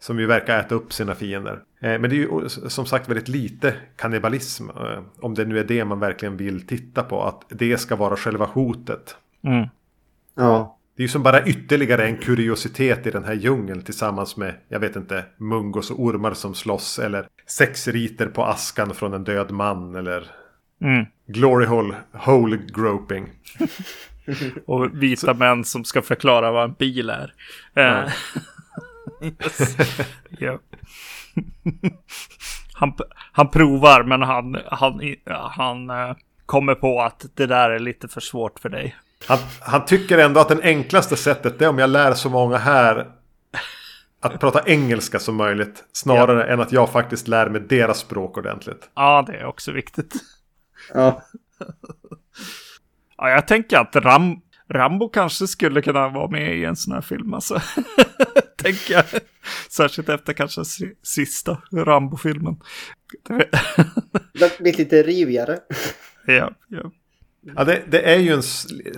[0.00, 1.60] Som ju verkar äta upp sina fiender.
[1.80, 4.70] Eh, Men det är ju som sagt väldigt lite kannibalism.
[4.70, 7.22] eh, Om det nu är det man verkligen vill titta på.
[7.22, 9.16] Att det ska vara själva hotet.
[9.44, 9.68] Mm.
[10.34, 10.70] ja.
[10.96, 14.80] Det är ju som bara ytterligare en kuriositet i den här djungeln tillsammans med, jag
[14.80, 16.98] vet inte, mungos och ormar som slåss.
[16.98, 19.94] Eller sexriter på askan från en död man.
[19.94, 20.30] Eller
[20.80, 21.06] Mm.
[21.26, 23.28] glory hole, hole groping.
[24.66, 27.34] Och vita män som ska förklara vad en bil är.
[27.74, 28.12] Eh,
[30.38, 30.58] ja.
[32.74, 32.92] han,
[33.32, 38.20] han provar men han, han, han eh, kommer på att det där är lite för
[38.20, 38.96] svårt för dig.
[39.28, 43.10] Han, han tycker ändå att det enklaste sättet är om jag lär så många här
[44.20, 45.84] att prata engelska som möjligt.
[45.92, 48.90] Snarare än att jag faktiskt lär mig deras språk ordentligt.
[48.94, 50.14] Ja, det är också viktigt.
[50.94, 51.22] Ja.
[53.16, 57.00] Ja, jag tänker att Ram, Rambo kanske skulle kunna vara med i en sån här
[57.00, 57.34] film.
[57.34, 57.60] Alltså.
[58.56, 59.04] tänker jag.
[59.70, 62.56] Särskilt efter kanske si- sista Rambo-filmen.
[64.38, 65.58] Det blir lite rivigare.
[66.26, 66.90] ja, ja.
[67.56, 68.42] Ja, det, det är ju en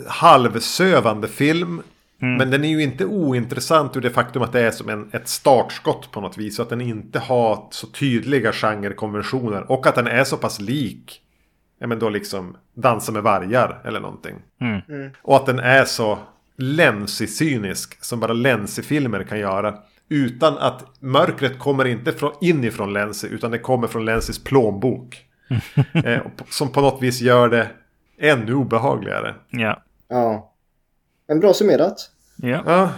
[0.06, 1.82] halvsövande film.
[2.18, 5.28] Men den är ju inte ointressant ur det faktum att det är som en, ett
[5.28, 6.58] startskott på något vis.
[6.58, 9.70] Och att den inte har så tydliga genrekonventioner.
[9.70, 11.20] Och att den är så pass lik.
[11.78, 14.34] Ja men då liksom Dansa med vargar eller någonting.
[14.60, 15.10] Mm.
[15.22, 16.18] Och att den är så
[16.56, 19.74] länsig cynisk som bara länsig filmer kan göra.
[20.08, 25.22] Utan att mörkret kommer inte från, inifrån Lenzi utan det kommer från Lenzis plånbok.
[25.92, 27.68] eh, som på något vis gör det
[28.18, 29.34] ännu obehagligare.
[29.50, 29.82] Ja.
[30.08, 30.52] Ja.
[31.28, 32.10] Men bra summerat.
[32.36, 32.62] Ja.
[32.66, 32.90] Ja.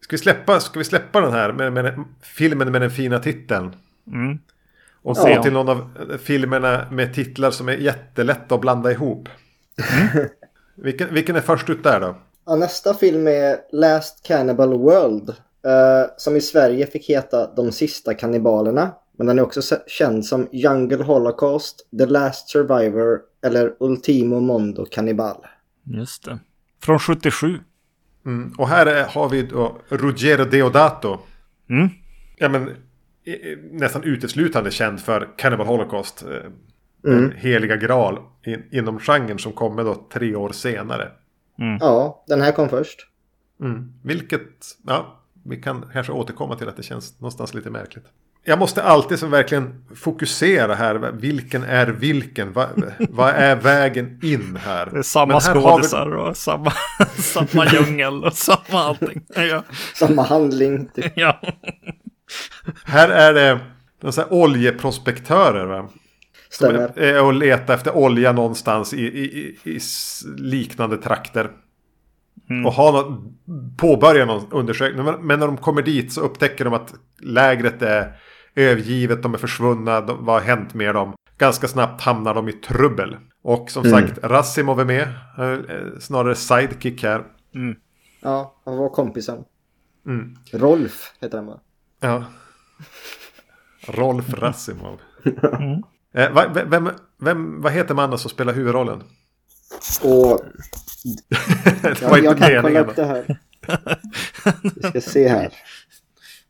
[0.00, 3.76] Ska vi släppa, ska vi släppa den här med, med filmen med den fina titeln?
[4.06, 4.38] Mm.
[5.02, 5.22] Och Ja.
[5.22, 5.90] se till någon av
[6.22, 9.28] filmerna med titlar som är jättelätta att blanda ihop.
[10.74, 12.16] vilken, vilken är först ut där då?
[12.46, 15.28] Ja, nästa film är Last Cannibal World.
[15.66, 18.90] eh, som i Sverige fick heta De sista kannibalerna.
[19.18, 25.36] Men den är också känd som Jungle Holocaust, The Last Survivor eller Ultimo Mondo Cannibal.
[25.84, 26.38] Just det.
[26.82, 27.58] Från 77.
[28.26, 28.52] Mm.
[28.58, 31.18] Och här är, har vi då Ruggero Deodato.
[31.70, 31.88] Mm.
[32.36, 32.70] Ja, men,
[33.70, 36.22] nästan uteslutande känd för Cannibal Holocaust.
[36.22, 36.50] eh,
[37.06, 37.32] Mm.
[37.36, 41.10] Heliga graal in, inom genren som kommer då tre år senare.
[41.80, 42.98] Ja, den här kom först.
[43.60, 43.92] Mm.
[44.02, 44.40] Vilket,
[44.86, 48.04] ja, vi kan kanske återkomma till att det känns någonstans lite märkligt.
[48.46, 50.94] Jag måste alltid så verkligen fokusera här.
[51.12, 52.52] Vilken är vilken?
[52.52, 52.68] Vad,
[53.10, 54.88] vad är vägen in här?
[54.92, 56.72] Det är samma har vi- skådisar och samma,
[57.16, 59.22] samma djungel och samma allting.
[59.36, 59.62] Ja.
[59.94, 60.88] Samma handling.
[60.94, 61.12] Typ.
[61.16, 61.40] ja.
[62.84, 63.60] Här är det
[64.16, 65.66] här oljeprospektörer.
[65.66, 65.88] Va?
[66.48, 66.98] Som Stämmer.
[66.98, 69.78] är och leta efter olja någonstans i, i, i,
[70.36, 71.50] liknande trakter.
[72.66, 73.20] Och har något,
[73.78, 75.04] påbörjar någon undersökning.
[75.04, 78.12] Men men när de kommer dit så upptäcker de att lägret är
[78.54, 81.14] övergivet, de är försvunna, de, vad har hänt med dem?
[81.38, 83.16] Ganska snabbt hamnar de i trubbel.
[83.42, 85.02] Och som sagt, Rassimov är med.
[85.38, 87.24] eh, Snarare sidekick här.
[88.20, 89.44] Ja, han var kompisen.
[90.06, 90.36] Mm.
[90.52, 91.60] Rolf heter han va?
[92.00, 92.24] Ja.
[93.86, 95.00] Rolf Rassimov.
[96.14, 96.90] Eh, va, vem,
[97.20, 99.02] vem, vad heter mannen som spelar huvudrollen?
[100.02, 100.40] Och
[101.82, 103.38] det var ja, inte jag kan kolla upp det här.
[104.74, 105.52] Vi ska se här.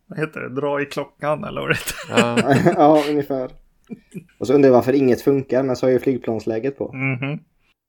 [0.06, 0.48] Vad heter det?
[0.48, 1.96] Dra i klockan eller vad det heter.
[2.08, 2.72] Ja.
[2.76, 3.50] ja, ungefär.
[4.38, 6.92] Och så undrar jag varför inget funkar, men så har ju flygplansläget på.
[6.92, 7.38] Mhm.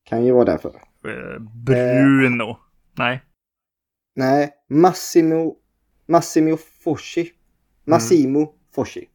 [0.10, 0.70] Kan ju vara därför.
[0.70, 2.58] Eh, Bruno.
[2.98, 3.24] Nej.
[4.16, 5.56] Nej, Massimo,
[6.08, 7.32] Massimo Foschi.
[7.86, 9.06] Massimo Foschi.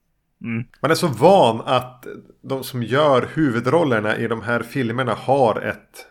[0.44, 0.64] Mm.
[0.82, 2.06] Man är så van att
[2.42, 6.06] de som gör huvudrollerna i de här filmerna har ett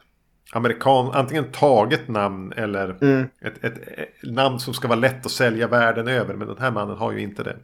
[0.54, 3.28] amerikan, antingen taget namn eller Mm.
[3.42, 6.34] ett, ett, ett namn som ska vara lätt att sälja världen över.
[6.34, 7.56] Men den här mannen har ju inte det.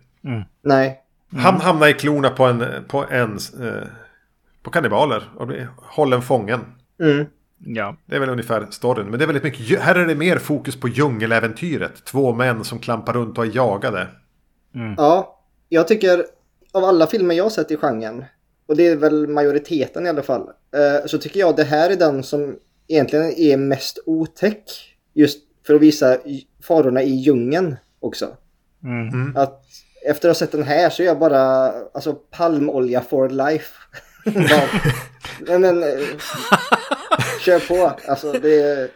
[0.61, 1.01] Nej.
[1.37, 3.87] Han hamnar i klorna på en, på en eh,
[4.63, 6.59] på kannibaler och blir hållen fången.
[7.01, 7.25] Mm.
[7.57, 7.95] Ja.
[8.05, 9.07] Det är väl ungefär storyn.
[9.07, 12.05] Men det är väldigt mycket, här är det mer fokus på djungeläventyret.
[12.05, 14.07] Två män som klampar runt och är jagade.
[14.97, 16.25] Ja, jag tycker
[16.71, 18.25] av alla filmer jag har sett i genren,
[18.67, 20.41] och det är väl majoriteten i alla fall,
[20.75, 22.55] eh, så tycker jag det här är den som
[22.87, 24.95] egentligen är mest otäck.
[25.13, 26.17] Just för att visa
[26.63, 28.37] farorna i djungeln också.
[28.83, 29.37] Mm.
[29.37, 29.65] Att
[30.05, 33.73] efter att ha sett den här så är jag bara, alltså palmolja for life.
[35.39, 35.89] Nej men, eh,
[37.41, 37.97] kör på.
[38.07, 38.89] Alltså det är...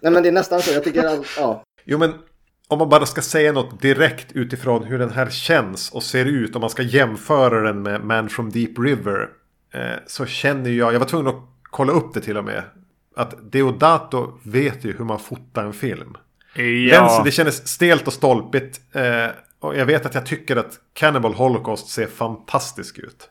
[0.00, 1.64] Nej men det är nästan så, jag tycker all, ja.
[1.84, 2.14] Jo men
[2.68, 6.54] om man bara ska säga något direkt utifrån hur den här känns och ser ut.
[6.54, 9.28] Om man ska jämföra den med Man from Deep River.
[9.74, 12.62] Eh, så känner jag, jag var tvungen att kolla upp det till och med.
[13.16, 16.16] Att Deodato vet ju hur man fotar en film.
[16.54, 17.22] Den, Ja.
[17.24, 18.80] det kändes stelt och stolpigt.
[18.92, 19.26] Eh,
[19.60, 23.30] och jag vet att jag tycker att Cannibal Holocaust ser fantastisk ut.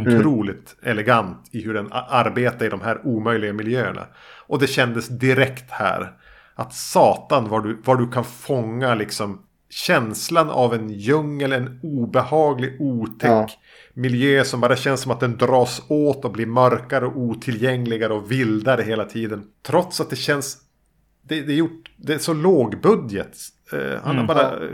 [0.00, 4.06] Otroligt elegant i hur den arbetar i de här omöjliga miljöerna.
[4.46, 6.12] Och det kändes direkt här.
[6.54, 12.76] Att satan var du, var du kan fånga liksom känslan av en djungel, en obehaglig,
[12.80, 13.48] otäck Ja.
[13.94, 18.30] Miljö som bara känns som att den dras åt och blir mörkare och otillgängligare och
[18.30, 19.44] vildare hela tiden.
[19.62, 20.58] Trots att det känns
[21.22, 23.36] det, det, är gjort, det är så låg budget.
[23.72, 24.64] Eh, han har bara...
[24.64, 24.70] eh,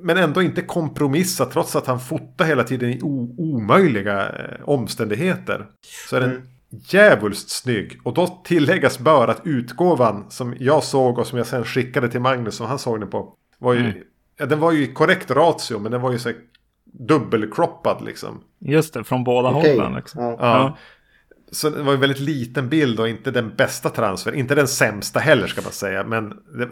[0.00, 3.00] Men ändå inte kompromissat trots att han fotar hela tiden i
[3.38, 5.66] omöjliga eh, omständigheter.
[6.10, 8.00] Så är den djävulskt snygg.
[8.04, 12.20] Och då tilläggas bör att utgåvan som jag såg och som jag sen skickade till
[12.20, 13.34] Magnus som han såg den på.
[13.58, 14.04] Var ju,
[14.38, 16.32] ja, den var ju i korrekt ratio men den var ju så
[16.92, 18.40] dubbelkroppad liksom.
[18.58, 19.76] Just det, från båda Okej.
[19.76, 19.94] hållen.
[19.94, 20.22] Liksom.
[20.24, 20.36] Ja.
[20.40, 20.76] Ja.
[21.52, 24.32] Så det var en väldigt liten bild och inte den bästa transfer.
[24.32, 26.04] Inte den sämsta heller ska man säga.
[26.04, 26.68] Men det,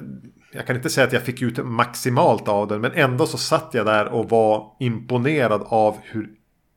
[0.52, 2.80] jag kan inte säga att jag fick ut maximalt av den.
[2.80, 6.28] Men ändå så satt jag där och var imponerad av hur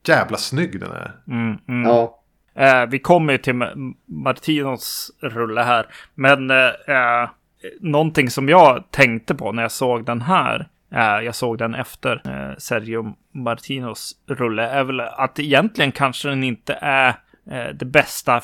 [0.06, 1.14] jävla snygg den är.
[1.28, 1.90] Mm, mm.
[1.90, 2.18] ja.
[2.54, 5.86] Eh, vi kommer ju till Ma- Martinos rulle här.
[6.14, 7.28] Men eh, eh,
[7.80, 10.68] någonting som jag tänkte på när jag såg den här.
[10.94, 14.62] Eh, jag såg den efter eh, Sergio Martinos rulle.
[14.68, 17.08] Är väl att egentligen kanske den inte är
[17.50, 18.40] eh, det bästa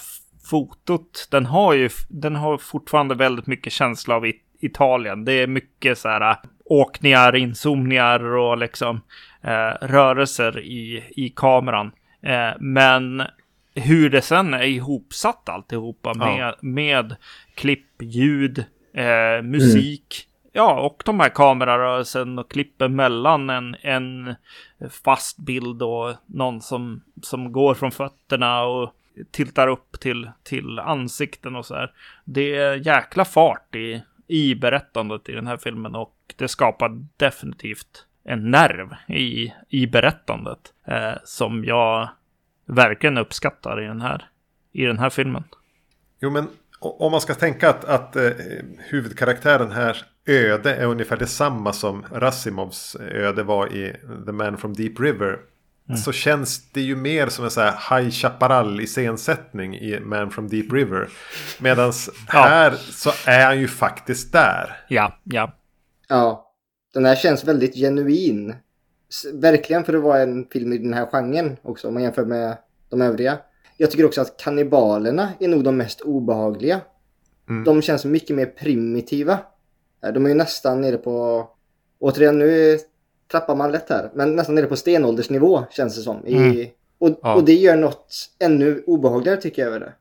[0.50, 1.28] fotot.
[1.30, 5.24] Den har ju den har fortfarande väldigt mycket känsla av it- Italien.
[5.24, 9.00] Det är mycket så här åkningar, inzoomningar och liksom
[9.42, 11.90] eh, rörelser i, i kameran.
[12.22, 13.22] Eh, men
[13.74, 16.24] hur det sen är ihopsatt alltihopa Ja.
[16.36, 17.16] med, med
[17.54, 20.27] klipp, ljud, eh, musik.
[20.52, 24.34] Ja, och de här kamerarörelsen och klippen mellan en, en
[25.04, 28.94] fast bild och någon som, som går från fötterna och
[29.30, 31.92] tiltar upp till, till ansikten och så här.
[32.24, 38.06] Det är jäkla fart i, i berättandet i den här filmen och det skapar definitivt
[38.24, 42.08] en nerv i, i berättandet eh, som jag
[42.66, 44.28] verkligen uppskattar i den här,
[44.72, 45.44] i den här filmen.
[46.20, 46.48] Jo, men
[46.80, 48.30] om man ska tänka att, att eh,
[48.78, 55.00] huvudkaraktären här öde är ungefär detsamma som Rasimovs öde var i The Man from Deep
[55.00, 55.38] River.
[56.04, 60.48] Så känns det ju mer som en så här High Chaparral iscensättning i Man from
[60.48, 61.08] Deep River.
[61.60, 61.92] Medan
[62.28, 64.76] här så är han ju faktiskt där.
[64.88, 65.54] Ja, ja.
[66.08, 66.52] Ja.
[66.94, 68.54] Den här känns väldigt genuin.
[69.32, 72.56] Verkligen för att vara en film i den här genren också om man jämför med
[72.90, 73.38] de övriga.
[73.76, 76.80] Jag tycker också att kannibalerna är nog de mest obehagliga.
[77.48, 77.64] Mm.
[77.64, 79.38] De känns mycket mer primitiva.
[80.04, 81.46] Eh, De är ju nästan nere på...
[82.00, 82.78] Återigen, nu
[83.30, 84.10] trappar man lätt här.
[84.14, 86.26] Men nästan nere på stenåldersnivå känns det som.
[86.26, 86.36] I...
[86.36, 86.66] Mm.
[87.00, 87.34] Och, Ja.
[87.34, 89.92] och det gör något ännu obehagligare tycker jag över det.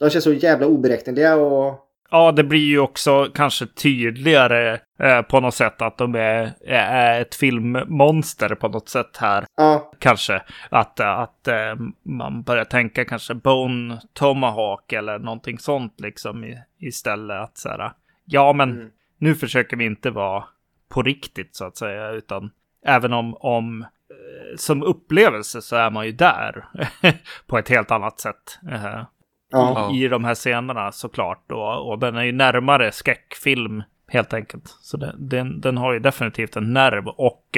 [0.00, 1.80] De känns så jävla oberäkneliga och...
[2.10, 7.20] Ja, det blir ju också kanske tydligare eh, på något sätt att de är, är
[7.20, 9.44] ett filmmonster på något sätt här.
[9.56, 16.44] Ja, Kanske att, att eh, man börjar tänka kanske Bone Tomahawk eller någonting sånt liksom
[16.44, 17.40] i, istället.
[17.40, 17.92] Att så här,
[18.24, 18.90] ja men Mm.
[19.24, 20.44] Nu försöker vi inte vara
[20.88, 22.50] på riktigt så att säga, utan
[22.86, 26.64] även om, om eh, som upplevelse så är man ju där
[27.46, 28.58] på ett helt annat sätt.
[28.70, 29.02] Eh,
[29.50, 29.90] ja.
[29.92, 31.52] i, i de här scenerna såklart.
[31.52, 34.68] Och, och den är ju närmare skräckfilm helt enkelt.
[34.80, 37.56] Så det, den, den har ju definitivt en nerv och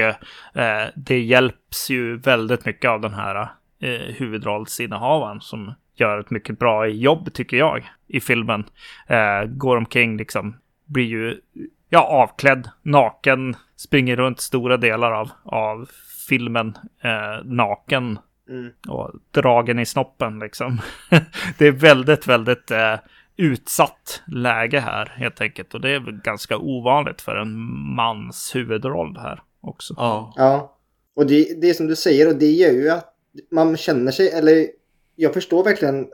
[0.55, 3.49] eh, det hjälps ju väldigt mycket av den här
[3.81, 8.65] eh, huvudrollsinnehavaren som gör ett mycket bra jobb tycker jag i filmen.
[9.07, 10.57] Eh, går omkring liksom,
[10.87, 11.41] blir ju
[11.89, 15.91] ja, avklädd, naken, springer runt stora delar av, av
[16.29, 18.19] filmen eh, naken
[18.49, 18.73] Mm.
[18.89, 20.81] och dragen i snoppen liksom.
[21.59, 22.95] det är väldigt, väldigt eh,
[23.37, 25.75] utsatt läge här helt enkelt.
[25.75, 27.57] Och det är väl ganska ovanligt för en
[27.95, 29.95] mans huvudroll här också.
[29.97, 30.33] Ja.
[30.37, 30.77] Ja,
[31.17, 33.15] och det, det är som du säger och det gör ju att
[33.51, 34.67] man känner sig, eller
[35.17, 36.09] jag förstår verkligen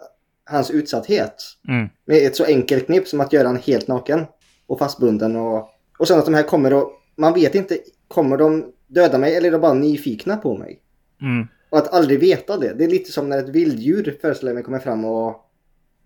[0.45, 1.35] hans utsatthet.
[1.69, 1.89] Mm.
[2.05, 4.27] Med ett så enkelt knep som att göra han helt naken
[4.73, 8.73] och fastbunden och, och sen att de här kommer och man vet inte, kommer de
[8.87, 10.81] döda mig eller är de bara nyfikna på mig?
[11.23, 11.47] Mm.
[11.71, 12.75] Och att aldrig veta det.
[12.75, 15.51] Det är lite som när ett vilddjur föreställer jag mig kommer fram och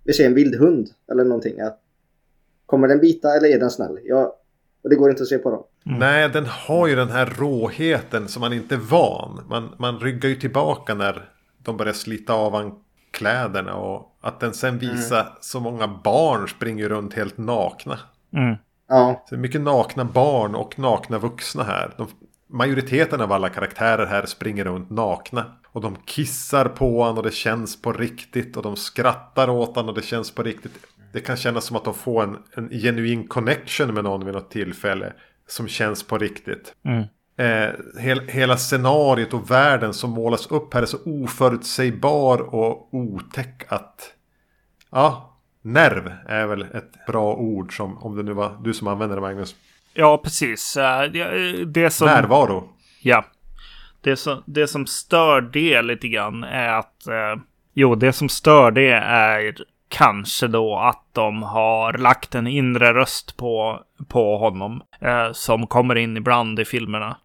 [0.05, 1.61] vi ser en vildhund eller någonting.
[1.61, 1.81] Att,
[2.67, 3.99] kommer den bita eller är den snäll?
[4.05, 4.37] Ja,
[4.83, 5.63] och det går inte att se på dem.
[5.87, 5.99] Mm.
[5.99, 9.45] Nej, den har ju den här råheten som man inte är van.
[9.49, 13.75] Man, man ryggar ju tillbaka när de börjar slita av kläderna.
[13.75, 17.99] Och att den sen visar så många barn springer runt helt nakna.
[18.33, 18.57] Mm.
[18.89, 21.95] Ja, Så mycket nakna barn och nakna vuxna här.
[21.97, 22.07] De,
[22.51, 25.45] majoriteten av alla karaktärer här springer runt nakna.
[25.67, 28.57] Och de kissar på honom och det känns på riktigt.
[28.57, 30.87] Och de skrattar åt honom och det känns på riktigt.
[31.13, 34.51] Det kan kännas som att de får en, en genuin connection med någon vid något
[34.51, 35.13] tillfälle.
[35.49, 36.75] Som känns på riktigt.
[36.85, 37.05] Mm.
[37.39, 43.65] Eh, hel, hela scenariot och världen som målas upp här är så oförutsägbar och otäck
[43.69, 44.13] att...
[44.91, 45.36] Ja,
[45.67, 49.21] nerv är väl ett bra ord som om det nu var du som använde det
[49.21, 49.57] Magnus.
[49.95, 50.77] Ja, precis.
[50.77, 52.07] Eh, Det, det som...
[52.07, 52.69] Närvaro.
[53.03, 53.25] Ja.
[54.01, 57.07] Det som, det som stör det lite grann är att...
[57.07, 57.43] Eh,
[57.75, 59.55] jo, det som stör det är
[59.89, 64.83] kanske då att de har lagt en inre röst på, på honom.
[65.01, 67.17] Eh, som kommer in ibland i filmerna.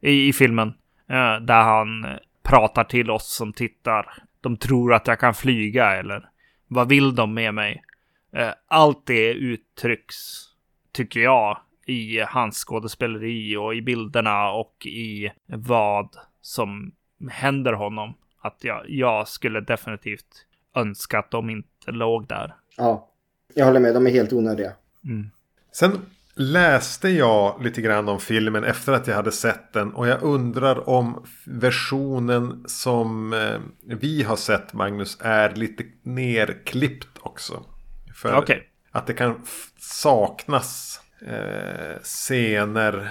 [0.00, 0.68] I, i filmen.
[1.10, 2.06] Eh, där han
[2.42, 4.06] pratar till oss som tittar.
[4.40, 6.28] De tror att jag kan flyga eller
[6.68, 7.82] vad vill de med mig?
[8.32, 10.16] Eh, allt det uttrycks,
[10.92, 16.92] tycker jag, i hans skådespeleri och i bilderna och i vad som
[17.30, 18.14] händer honom.
[18.42, 22.54] Att jag, jag skulle definitivt önska att de inte låg där.
[22.76, 23.06] ja.
[23.54, 24.72] Jag håller med, de är helt onödiga.
[25.04, 25.30] Mm.
[25.72, 25.92] Sen
[26.34, 29.94] läste jag lite grann om filmen efter att jag hade sett den.
[29.94, 33.60] Och jag undrar om versionen som eh,
[33.98, 37.64] vi har sett Magnus är lite nerklippt också.
[38.20, 38.68] För Okej.
[38.92, 39.40] att det kan
[39.78, 43.08] saknas eh, scener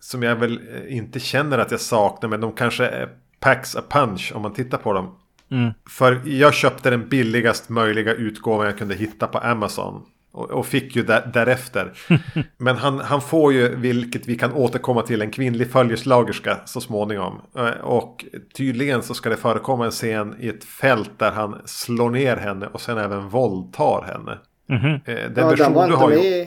[0.00, 2.28] som jag väl eh, inte känner att jag saknar.
[2.28, 3.08] Men de kanske är
[3.40, 5.18] packs a punch om man tittar på dem.
[5.50, 5.72] Mm.
[5.90, 10.06] För jag köpte den billigast möjliga utgåvan jag kunde hitta på Amazon.
[10.34, 11.92] Och, och fick ju där, därefter.
[12.56, 17.40] Men han, han får ju, vilket vi kan återkomma till, en kvinnlig följeslagerska så småningom.
[17.56, 18.24] Eh, Och
[18.56, 22.66] tydligen så ska det förekomma en scen i ett fält där han slår ner henne
[22.66, 24.38] och sen även våldtar henne.
[24.68, 24.94] Mhm.
[25.04, 26.46] Eh, Den ja, den var du inte har med ju...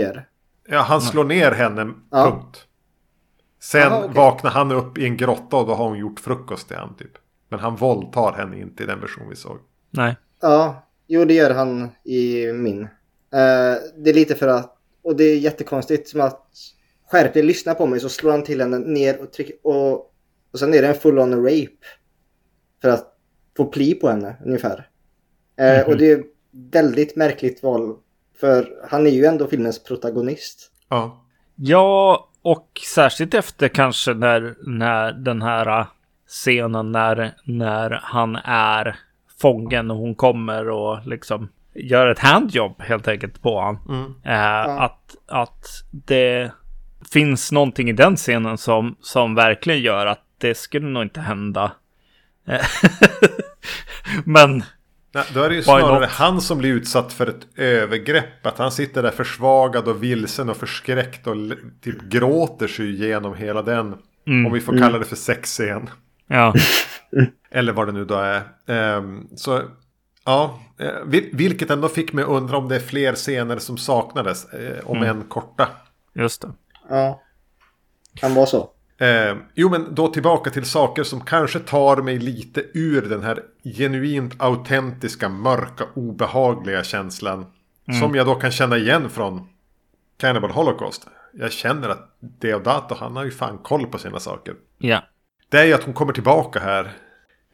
[0.00, 0.28] er.
[0.68, 2.24] Ja, han slår ner henne, Ja.
[2.30, 2.62] punkt.
[3.62, 4.14] Sen Aha, okej.
[4.14, 7.12] vaknar han upp i en grotta och då har hon gjort frukost till han typ.
[7.48, 9.58] Men han våldtar henne inte i den version vi såg.
[9.90, 10.16] Nej.
[10.42, 12.82] Ja, jo det gör han i min.
[12.82, 16.46] Eh, det är lite för att, och det är jättekonstigt som att
[17.10, 19.94] skärp dig, lyssna på mig så slår han till henne ner och trycker och,
[20.52, 21.86] och sen är det en full on rape.
[22.82, 23.12] För att
[23.56, 24.88] få pli på henne ungefär.
[25.58, 25.86] Eh, Mhm.
[25.92, 26.22] Och det är
[26.72, 27.96] väldigt märkligt val.
[28.40, 30.70] För han är ju ändå filmens protagonist.
[30.88, 31.24] Ja.
[31.54, 35.86] Ja, och särskilt efter kanske när, när den här äh,
[36.26, 38.98] scenen när, när han är
[39.40, 43.78] fången och hon kommer och liksom gör ett handjobb helt enkelt på han.
[43.88, 44.14] Mm.
[44.24, 46.50] Eh, att, att det
[47.12, 51.72] finns någonting i den scenen som, som verkligen gör att det skulle nog inte hända.
[52.48, 52.66] Eh,
[54.24, 54.64] Men
[55.16, 56.10] Nej, då är det ju snarare not?
[56.10, 58.46] han som blir utsatt för ett övergrepp.
[58.46, 61.36] Att han sitter där försvagad och vilsen och förskräckt och
[61.80, 63.94] typ gråter sig igenom hela den.
[64.26, 64.46] Mm.
[64.46, 65.90] Om vi får kalla det för sexscen.
[66.26, 66.54] Ja,
[67.50, 68.42] Eller vad det nu då är.
[68.66, 69.62] Ehm, så
[70.24, 74.52] ja, eh, vil- vilket ändå fick mig undra om det är fler scener som saknades.
[74.52, 75.08] Eh, om Mm.
[75.08, 75.68] än korta.
[76.14, 76.48] just det.
[76.88, 77.22] Ja.
[78.14, 78.70] Kan vara så.
[78.98, 83.42] Eh, jo men då tillbaka till saker som kanske tar mig lite ur den här
[83.76, 87.46] genuint autentiska, mörka, obehagliga känslan.
[88.00, 89.48] Som jag då kan känna igen från
[90.16, 91.06] Cannibal Holocaust.
[91.32, 94.54] Jag känner att Deodato, han har ju fan koll på sina saker.
[94.78, 95.02] Ja.
[95.48, 96.92] Det är ju att hon kommer tillbaka här.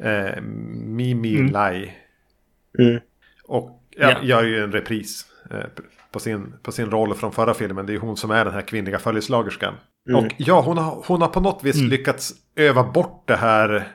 [0.03, 1.53] Eh, Mimi Mm.
[1.53, 1.93] Lai.
[2.79, 3.01] Mm.
[3.45, 5.67] Och ja, gör ju en repris eh,
[6.13, 7.87] på, sin, på sin roll från förra filmen.
[7.87, 9.75] Det är hon som är den här kvinnliga följeslagerskan.
[10.09, 10.25] Mm.
[10.25, 13.89] Och ja, hon har, hon har på något vis lyckats öva bort det här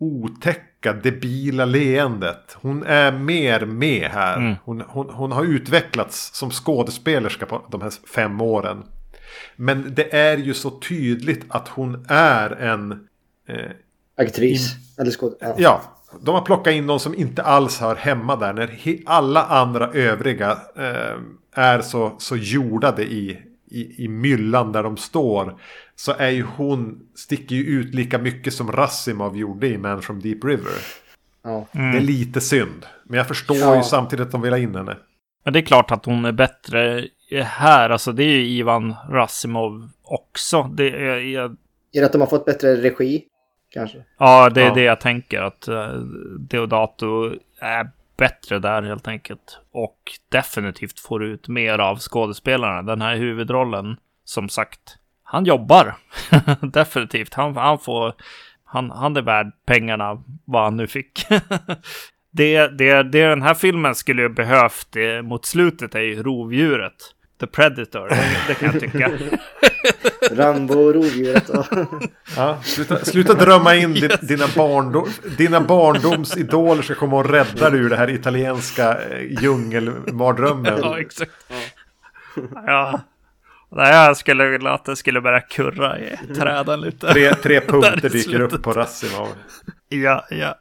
[0.00, 2.56] otäcka, debila leendet.
[2.60, 4.36] Hon är mer med här.
[4.36, 4.54] Mm.
[4.64, 8.84] Hon, hon, hon har utvecklats som skådespelerska på de här fem åren.
[9.56, 13.07] Men det är ju så tydligt att hon är en...
[13.48, 13.70] Eh,
[14.16, 14.74] Aktris.
[14.98, 15.34] Eller skåd...
[15.40, 15.54] Ja.
[15.58, 15.82] Ja,
[16.20, 18.52] de har plockat in någon som inte alls hör hemma där.
[18.52, 21.18] När he- alla andra övriga eh,
[21.54, 23.38] är så, så jordade i,
[23.70, 25.60] i, i myllan där de står.
[25.96, 30.20] Så är ju hon, sticker ju ut lika mycket som Rassimov gjorde i Man from
[30.20, 30.72] Deep River.
[31.44, 31.66] Ja.
[31.72, 32.86] Det är lite synd.
[33.04, 33.76] Men jag förstår Ja.
[33.76, 34.96] ju samtidigt att de vill ha in henne.
[35.44, 37.04] Men det är klart att hon är bättre
[37.44, 37.90] här.
[37.90, 40.62] Alltså det är ju Ivan Rassimov också.
[40.62, 41.56] Det är, jag,
[41.92, 43.24] Är det att de har fått bättre regi?
[43.72, 43.98] Kanske.
[44.18, 44.74] ja, det är Ja.
[44.74, 45.42] det jag tänker.
[45.42, 45.92] Att uh,
[46.38, 49.60] Deodato är bättre där helt enkelt.
[49.72, 49.98] Och
[50.28, 52.82] definitivt får ut mer av skådespelarna.
[52.82, 54.80] Den här huvudrollen, som sagt,
[55.22, 55.94] han jobbar.
[56.72, 57.34] definitivt.
[57.34, 58.14] Han, han får...
[58.70, 61.26] Han, han är värd pengarna, vad han nu fick.
[62.30, 66.94] det, det, det den här filmen skulle ju behövt eh, mot slutet är ju rovdjuret.
[67.40, 68.08] The Predator,
[68.48, 69.10] det, kan jag tycka.
[70.32, 71.50] Rambo och rovdjuret.
[72.36, 72.58] Ja.
[72.62, 75.08] Sluta, sluta drömma in di- dina, barndom,
[75.38, 80.78] dina barndomsidoler ska komma och rädda dig ur det här italienska eh, djungelmardrömmen.
[80.82, 81.32] ja, exakt.
[82.66, 83.00] Ja.
[83.70, 87.12] Nej, jag skulle vilja att det skulle börja kurra i träden lite.
[87.12, 89.28] Tre, tre punkter dyker upp på Rassimov.
[89.88, 90.54] Ja, ja.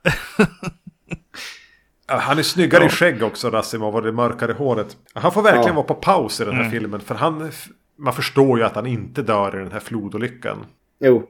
[2.07, 4.97] Ja, Han är snyggare i skägg också, Rassimov, och det mörkare håret.
[5.13, 5.73] Han får verkligen Ja.
[5.73, 6.71] vara på paus i den här Mm.
[6.71, 6.99] filmen.
[6.99, 7.51] För han,
[7.97, 10.57] man förstår ju att han inte dör i den här flodolyckan.
[10.99, 11.23] Jo.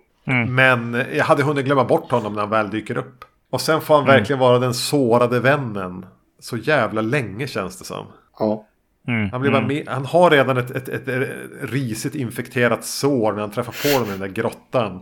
[0.47, 3.25] Men jag hade hunnit glömma bort honom när han väl dyker upp.
[3.49, 4.15] Och sen får han Mm.
[4.15, 6.05] verkligen vara den sårade vännen.
[6.39, 8.05] Så jävla länge känns det som.
[8.39, 8.65] Ja.
[9.07, 9.29] Mm.
[9.29, 11.29] Han, blir bara med, han har redan ett, ett, ett, ett
[11.61, 14.95] risigt infekterat sår när han träffar på honom i den där grottan.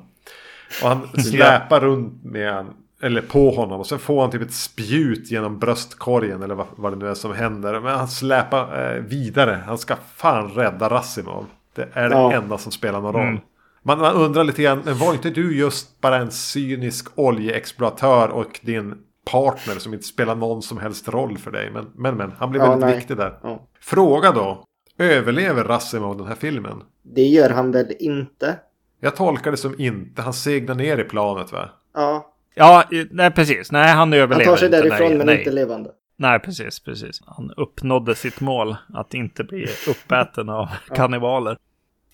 [0.83, 2.65] Och han släpar runt med
[3.05, 3.79] eller på honom.
[3.79, 7.13] Och sen får han typ ett spjut genom bröstkorgen eller vad, vad det nu är
[7.13, 7.79] som händer.
[7.79, 9.63] Men han släpar eh, vidare.
[9.67, 11.45] Han ska fan rädda Rassimov.
[11.75, 12.31] Det är det Ja.
[12.33, 13.27] enda som spelar någon roll.
[13.27, 13.39] Mm.
[13.83, 18.59] Man, man undrar lite grann, men var inte du just bara en cynisk oljeexploatör och
[18.63, 18.95] din
[19.31, 21.71] partner som inte spelar någon som helst roll för dig?
[21.71, 22.95] Men, men, men han blir Ja, väldigt nej.
[22.97, 23.37] viktig där.
[23.43, 23.67] ja.
[23.81, 24.63] Fråga då.
[24.97, 26.83] Överlever Rassimov den här filmen?
[27.03, 28.59] Det gör han väl inte?
[28.99, 30.21] Jag tolkar det som inte.
[30.21, 31.69] Han segnar ner i planet va?
[31.93, 32.31] Ja.
[32.55, 33.71] Ja, nej precis.
[33.71, 35.37] Nej, han Han överlever tar sig därifrån nej, men nej.
[35.37, 35.89] inte levande.
[36.17, 37.21] Nej, precis, precis.
[37.25, 41.57] Han uppnådde sitt mål att inte bli uppäten av kannibaler.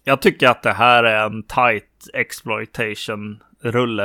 [0.04, 4.04] Jag tycker att det här är en tight exploitation-rulle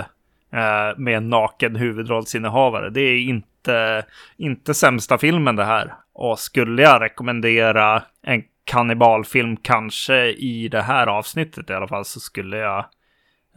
[0.53, 2.91] eh, med en naken huvudrollsinnehavare.
[2.91, 4.05] Det är inte,
[4.37, 5.95] inte sämsta filmen det här.
[6.12, 12.20] Och skulle jag rekommendera en kannibalfilm, kanske i det här avsnittet i alla fall, så
[12.20, 12.84] skulle jag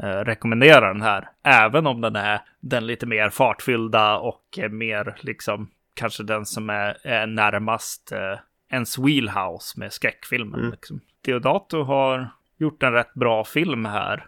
[0.03, 1.29] rekommendera den här.
[1.43, 6.69] Även om den är den lite mer fartfyllda och eh, mer liksom kanske den som
[6.69, 8.39] är, är närmast eh,
[8.71, 10.59] ens wheelhouse med skräckfilmen.
[10.59, 10.71] Mm.
[10.71, 11.01] Liksom.
[11.21, 14.25] Deodato har gjort en rätt bra film här.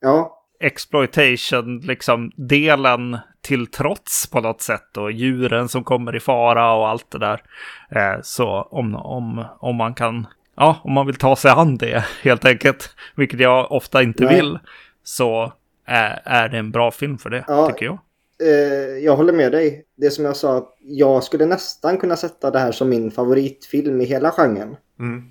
[0.00, 6.72] Ja, Exploitation, liksom delen till trots på något sätt och djuren som kommer i fara
[6.72, 7.42] och allt det där.
[7.90, 10.26] Eh, så om, om, om man kan,
[10.56, 14.34] ja, om man vill ta sig an det helt enkelt, vilket jag ofta inte Nej.
[14.36, 14.58] vill,
[15.04, 15.52] så
[15.86, 17.66] är, är det en bra film för det, Ja.
[17.68, 17.98] tycker jag.
[18.42, 19.84] eh, jag håller med dig.
[19.96, 24.00] Det som jag sa, att jag skulle nästan kunna sätta det här som min favoritfilm
[24.00, 24.76] i hela genren.
[24.98, 25.22] Mm.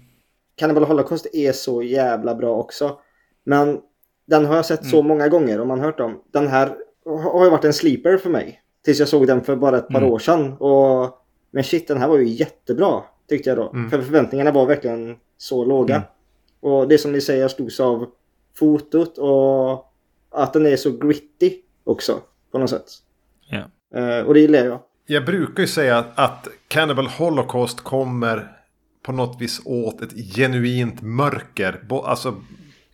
[0.56, 2.98] Cannibal Holocaust är så jävla bra också.
[3.46, 3.80] Men
[4.26, 6.22] den har jag sett så många gånger och man har hört om.
[6.34, 6.76] Den här
[7.34, 8.60] har ju varit en sleeper för mig.
[8.86, 10.12] Tills jag såg den för bara ett par Mm.
[10.12, 10.54] år sedan.
[10.54, 11.20] Och...
[11.52, 13.02] Men shit, den här var ju jättebra.
[13.34, 13.70] Tyckte jag då.
[13.70, 13.90] Mm.
[13.90, 15.96] För förväntningarna var verkligen så låga.
[15.96, 16.08] Mm.
[16.60, 18.06] Och det som ni säger slogs av
[18.56, 19.94] fotot och
[20.32, 21.54] att den är så gritty
[21.84, 22.20] också.
[22.52, 22.86] På något sätt.
[23.50, 23.64] Ja.
[24.00, 24.80] Eh, och det gillar jag.
[25.06, 28.58] Jag brukar ju säga att, att Cannibal Holocaust kommer
[29.04, 31.84] på något vis åt ett genuint mörker.
[31.90, 32.36] Alltså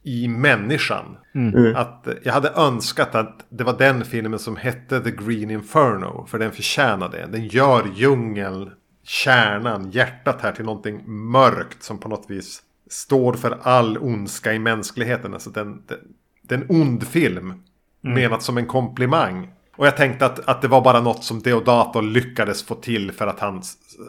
[0.03, 1.17] i människan.
[1.35, 1.75] Mm.
[1.75, 6.25] Att eh, jag hade önskat att det var den filmen som hette The Green Inferno.
[6.29, 7.27] För den förtjänar det.
[7.31, 8.71] Den gör djungeln,
[9.09, 11.83] kärnan, hjärtat här till någonting mörkt.
[11.83, 15.33] Som på något vis står för all ondska i mänskligheten.
[15.33, 15.97] Alltså den, den,
[16.41, 17.63] det är en ond film.
[18.01, 19.53] Menat som en komplimang.
[19.75, 23.27] Och jag tänkte att, att det var bara något som Deodato lyckades få till för
[23.27, 23.63] att han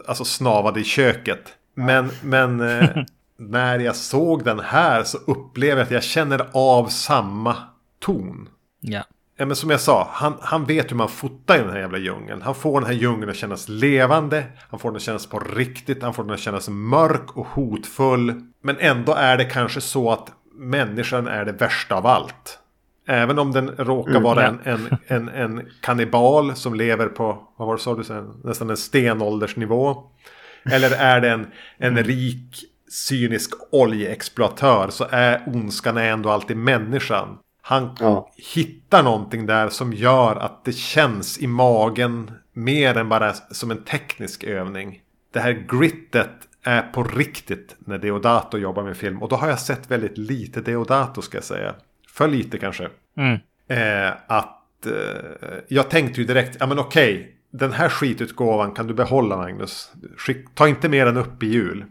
[0.07, 1.53] alltså, snavade i köket.
[1.75, 2.89] Men, men eh,
[3.37, 7.55] när jag såg den här så upplevde jag att jag känner av samma
[7.99, 8.49] ton.
[8.79, 9.03] Ja.
[9.41, 11.97] Ja, men som jag sa, han, han vet hur man fotar i den här jävla
[11.97, 12.41] djungeln.
[12.41, 14.43] Han får den här djungeln att kännas levande.
[14.69, 16.03] Han får den att kännas på riktigt.
[16.03, 18.41] Han får den att kännas mörk och hotfull.
[18.63, 22.59] Men ändå är det kanske så att människan är det värsta av allt.
[23.07, 27.75] Även om den råkar vara en, en, en, en kannibal som lever på, vad var
[27.75, 30.03] det sa du sen, nästan en stenåldersnivå.
[30.71, 37.37] Eller är det en, en rik cynisk oljeexploatör så är ondskan ändå alltid människan.
[37.61, 38.31] Han Ja.
[38.53, 43.83] hittar någonting där som gör att det känns i magen mer än bara som en
[43.83, 45.01] teknisk övning.
[45.33, 46.29] Det här grittet
[46.63, 49.21] är på riktigt när Deodato jobbar med film.
[49.21, 51.75] Och då har jag sett väldigt lite Deodato ska jag säga.
[52.07, 52.89] För lite kanske.
[53.17, 53.39] Mm.
[53.67, 57.35] Eh, att eh, jag tänkte ju direkt, ja men okej.
[57.51, 59.91] Den här skitutgåvan kan du behålla Magnus.
[60.17, 61.85] Skick, ta inte med den upp i jul.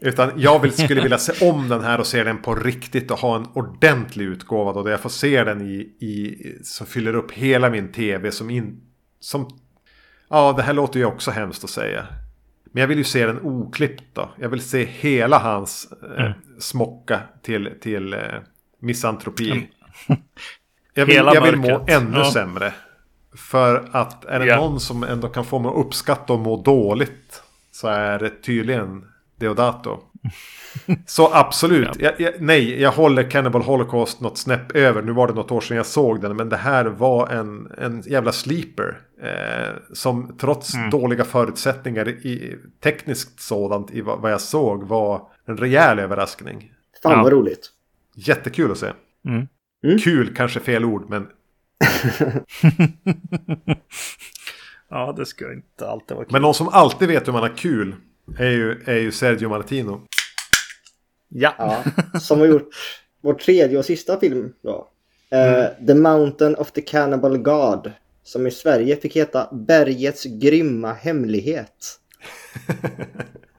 [0.00, 3.18] Utan jag vill, skulle vilja se om den här och se den på riktigt och
[3.18, 4.82] ha en ordentlig utgåva då.
[4.82, 8.80] Där jag får se den i, i som fyller upp hela min tv som in,
[9.20, 9.48] som
[10.28, 12.06] Ja, det här låter ju också hemskt att säga.
[12.72, 14.30] Men jag vill ju se den oklippt då.
[14.40, 18.20] Jag vill se hela hans eh, smocka till, till eh,
[18.80, 19.68] misantropi.
[20.96, 22.30] Jag vill, jag vill må ännu Ja.
[22.32, 22.74] sämre.
[23.36, 24.56] För att är det Ja.
[24.56, 27.42] någon som ändå kan få mig att uppskatta och må dåligt.
[27.72, 29.04] Så är det tydligen
[29.36, 29.98] Deodato.
[31.06, 31.88] Så absolut.
[31.98, 35.02] Jag, jag, nej, jag håller Cannibal Holocaust något snäpp över.
[35.02, 36.36] Nu var det något år sedan jag såg den.
[36.36, 38.98] Men det här var en, en jävla sleeper.
[39.22, 45.56] Eh, som trots dåliga förutsättningar i tekniskt sådant i vad, vad jag såg var en
[45.56, 46.72] rejäl överraskning.
[47.02, 47.22] Fan Ja.
[47.22, 47.70] vad roligt.
[48.14, 48.92] Jättekul att se.
[49.28, 49.46] Mm.
[49.84, 49.98] Mm.
[49.98, 51.26] Kul kanske fel ord men
[54.90, 56.32] Ja, det ska inte alltid vara kul.
[56.32, 57.94] Men någon som alltid vet hur man har kul
[58.38, 60.00] är ju, är ju Sergio Martino.
[61.28, 61.54] Ja.
[61.58, 61.84] Ja,
[62.20, 62.68] som har gjort
[63.20, 64.88] vår tredje och sista film då.
[65.30, 67.92] Eh, The Mountain of the Cannibal God.
[68.22, 72.00] Som i Sverige fick heta Bergets grymma hemlighet.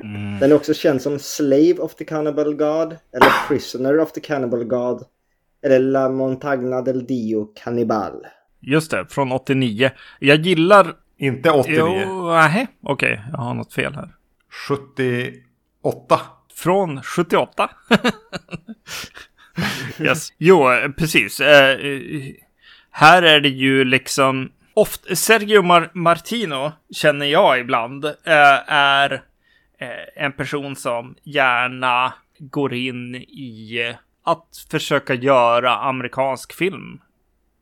[0.04, 0.40] Mm.
[0.40, 2.98] Den är också känd som Slave of the Cannibal God.
[3.14, 5.04] Eller Prisoner of the Cannibal God.
[5.64, 8.26] Eller La Montagna del Dio Cannibal.
[8.60, 9.92] Just det, från 89.
[10.20, 10.94] Jag gillar...
[11.18, 12.04] Inte 89.
[12.06, 12.32] Jo,
[12.84, 14.16] okej, jag har något fel här.
[14.68, 16.20] 78.
[16.56, 17.70] Från 78.
[20.00, 20.30] yes.
[20.38, 21.40] Jo, eh, precis.
[21.40, 22.02] Eh, eh,
[22.92, 24.52] här är det ju liksom...
[24.74, 28.14] Ofta, Sergio Mar- Martino känner jag ibland eh,
[28.74, 29.14] är
[29.80, 37.02] eh, en person som gärna går in i eh, att försöka göra amerikansk film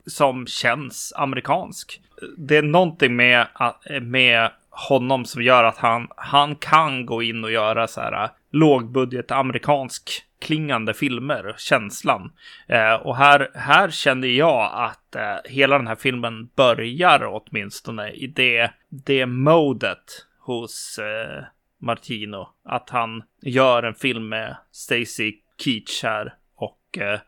[0.06, 2.00] som känns amerikansk.
[2.38, 7.44] Det är någonting med, att- med honom som gör att han, han kan gå in
[7.44, 12.32] och göra så här äh, lågbudget amerikansk klingande filmer, känslan.
[12.68, 18.26] Eh, och här, här kände jag att eh, hela den här filmen börjar åtminstone i
[18.26, 21.44] det, det modet hos eh,
[21.80, 22.48] Martino.
[22.64, 27.20] Att han gör en film med Stacy Keach här och eh,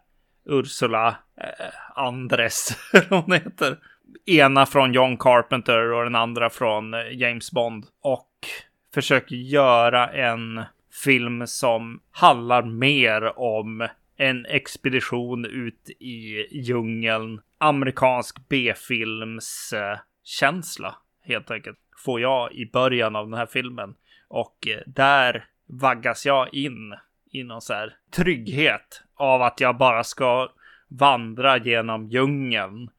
[0.47, 3.79] Ursula eh, Andres, eller vad hon heter.
[4.27, 7.87] Ena från John Carpenter och den andra från eh, James Bond.
[8.01, 8.31] Och
[8.95, 10.65] försöker göra en
[11.05, 17.41] film som handlar mer om en expedition ut i djungeln.
[17.59, 19.75] Amerikansk B-films
[20.25, 21.79] känsla helt enkelt.
[22.05, 23.95] Får jag i början av den här filmen.
[24.29, 26.95] Och eh, där vaggas jag in
[27.33, 30.49] i någon så här trygghet av att jag bara ska
[30.89, 32.91] vandra genom djungeln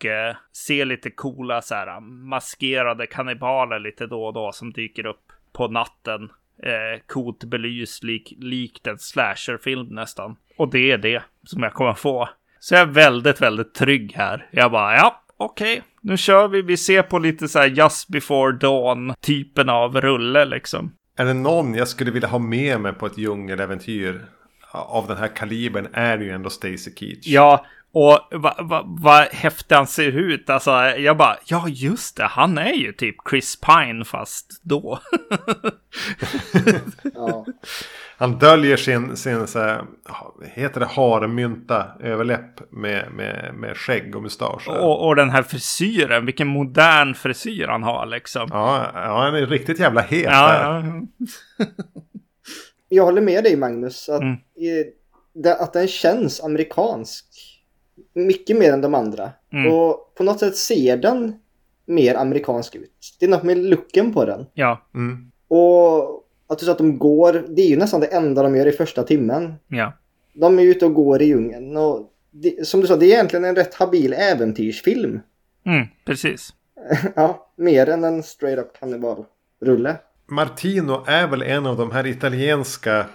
[0.00, 5.06] och eh, se lite coola så här maskerade kannibaler lite då och då som dyker
[5.06, 6.30] upp på natten.
[6.62, 10.36] Eh, coolt belyst lik, likt en slasherfilm nästan.
[10.56, 12.28] Och det är det som jag kommer få.
[12.60, 14.48] Så jag är väldigt, väldigt trygg här.
[14.50, 16.62] Jag bara, ja, okej, okay, nu kör vi.
[16.62, 20.92] Vi ser på lite så här just before dawn typen av rulle liksom.
[21.16, 24.24] Är det någon jag skulle vilja ha med mig på ett djungeläventyr
[24.72, 27.26] av den här kalibern är det ju ändå Stacy Keach.
[27.26, 30.50] Ja, och vad va, va häftig han ser ut.
[30.50, 34.98] Alltså, jag bara, ja just det, han är ju typ Chris Pine fast då.
[37.14, 37.46] ja.
[38.16, 39.84] Han döljer sin, sin så här,
[40.42, 44.68] heter det harmynta överläpp med, med, med skägg och mustasch.
[44.68, 48.48] Och, och den här frisyren, vilken modern frisyr han har liksom.
[48.52, 50.82] Ja, ja han är riktigt jävla het ja,
[51.58, 51.66] ja.
[52.88, 54.36] Jag håller med dig Magnus, att, mm.
[55.58, 57.49] att den känns amerikansk.
[58.14, 59.30] Mycket mer än de andra.
[59.52, 59.72] Mm.
[59.72, 61.34] Och på något sätt ser den
[61.86, 63.16] mer amerikansk ut.
[63.20, 64.46] Det är något med looken på den.
[64.54, 64.88] Ja.
[64.94, 65.30] Mm.
[65.48, 68.66] Och att du sa att de går, det är ju nästan det enda de gör
[68.66, 69.54] i första timmen.
[69.68, 69.92] Ja.
[70.32, 73.44] De är ute och går i djungeln och det, som du sa, det är egentligen
[73.44, 75.20] en rätt habil äventyrsfilm.
[75.66, 76.54] Mm, precis.
[77.16, 79.96] ja, mer än en straight up kannibalrulle.
[80.26, 83.06] Martino är väl en av de här italienska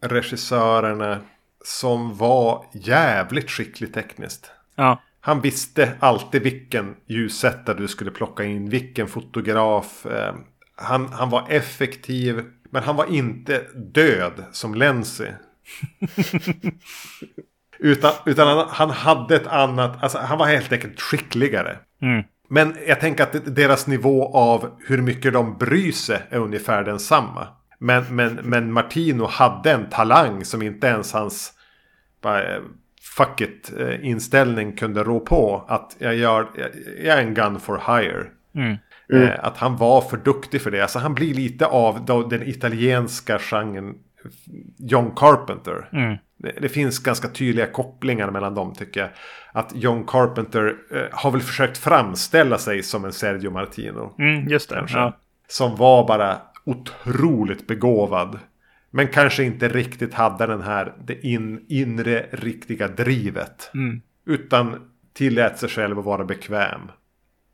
[0.00, 1.18] regissörerna
[1.64, 4.50] som var jävligt skicklig tekniskt.
[4.74, 5.02] Ja.
[5.20, 10.06] Han visste alltid vilken ljussättare du skulle plocka in, vilken fotograf.
[10.06, 10.34] Eh,
[10.76, 12.44] han, han var effektiv.
[12.70, 15.28] Men han var inte död som Lenzi.
[17.78, 21.78] utan utan han, han, hade ett annat, alltså han var helt enkelt skickligare.
[22.02, 22.24] Mm.
[22.48, 27.48] Men jag tänker att deras nivå av hur mycket de bryr sig är ungefär densamma.
[27.78, 31.52] Men, men, men Martino hade en talang som inte ens hans
[32.22, 32.62] bara, eh,
[33.16, 35.64] fuck it eh, inställning kunde rå på.
[35.68, 36.48] Att jag, gör,
[37.02, 38.26] jag är en gun for hire.
[38.54, 38.76] Mm.
[39.12, 39.28] Mm.
[39.28, 40.82] Eh, att han var för duktig för det.
[40.82, 43.94] Alltså han blir lite av den italienska genren
[44.78, 45.88] John Carpenter.
[45.92, 46.16] Mm.
[46.38, 49.10] Det, det, finns ganska tydliga kopplingar mellan dem tycker jag.
[49.52, 54.14] Att John Carpenter eh, har väl försökt framställa sig som en Sergio Martino.
[54.18, 54.86] Mm, just det.
[54.88, 55.16] Ja.
[55.48, 56.38] Som var bara
[56.68, 58.38] otroligt begåvad.
[58.90, 63.70] Men kanske inte riktigt hade den här det in, inre riktiga drivet.
[63.74, 64.00] Mm.
[64.26, 66.80] Utan tillät sig själv att vara bekväm.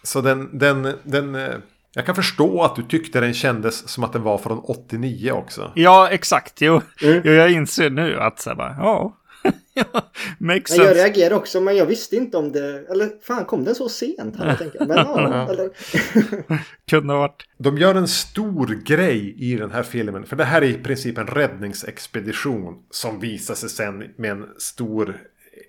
[0.03, 1.55] Så den, den, den, eh,
[1.95, 5.73] jag kan förstå att du tyckte den kändes som att den var från 89 också.
[5.75, 6.61] Ja, exakt.
[6.61, 7.23] Jo, mm.
[7.25, 9.17] jo jag inser nu att så bara, ja.
[10.39, 10.85] Makes sense.
[10.85, 12.87] Jag reagerar också, men jag visste inte om det.
[12.91, 14.35] Eller fan, kom den så sent?
[14.39, 14.89] Jag.
[14.89, 15.70] Men, ja, eller...
[16.91, 17.43] Kunde ha varit.
[17.59, 20.27] De gör en stor grej i den här filmen.
[20.27, 22.83] För det här är i princip en räddningsexpedition.
[22.91, 25.20] Som visar sig sen med en stor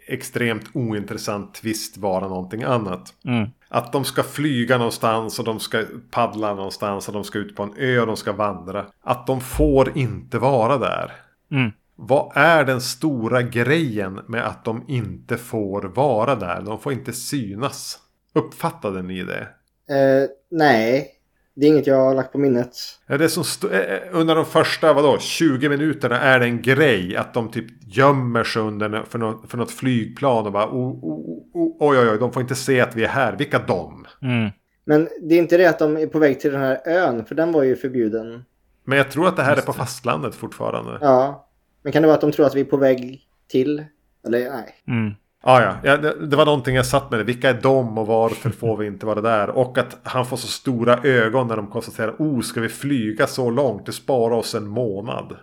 [0.08, 3.14] extremt ointressant twist vara någonting annat.
[3.26, 3.50] Mm.
[3.68, 7.64] Att de ska flyga någonstans och de ska paddla någonstans och de ska ut på
[7.64, 8.86] en ö och de ska vandra.
[9.02, 11.12] Att de får inte vara där.
[11.52, 11.72] Mm.
[11.96, 16.62] Vad är den stora grejen med att de inte får vara där?
[16.62, 18.00] De får inte synas.
[18.34, 19.48] Uppfattade ni det?
[19.92, 21.12] Uh, nej,
[21.56, 22.78] det är inget jag har lagt på minnet.
[23.08, 27.16] Ja, det som eh, eh, under de första vadå, 20 minuterna är det en grej
[27.16, 27.66] att de typ
[27.98, 32.10] gömmer sig under för något, för något flygplan och bara oh, oh, oh, oj oj
[32.10, 33.36] oj, de får inte se att vi är här.
[33.38, 34.06] Vilka de?
[34.22, 34.50] Mm.
[34.86, 37.36] Men det är inte det att de är på väg till den här ön, för
[37.36, 38.44] den var ju förbjuden.
[38.84, 40.98] Men jag tror att det här är på fastlandet fortfarande.
[41.02, 41.45] Ja,
[41.86, 43.86] men kan det vara att de tror att vi är på väg till?
[44.26, 44.76] Eller nej.
[44.88, 45.14] Mm.
[45.44, 47.20] Ah, ja, ja det, det, var någonting jag satt med.
[47.20, 47.24] Det.
[47.24, 49.50] Vilka är de och varför får vi inte vara där?
[49.50, 52.16] Och att han får så stora ögon när de konstaterar.
[52.20, 53.86] Oh, ska vi flyga så långt?
[53.86, 55.38] Det sparar oss en månad.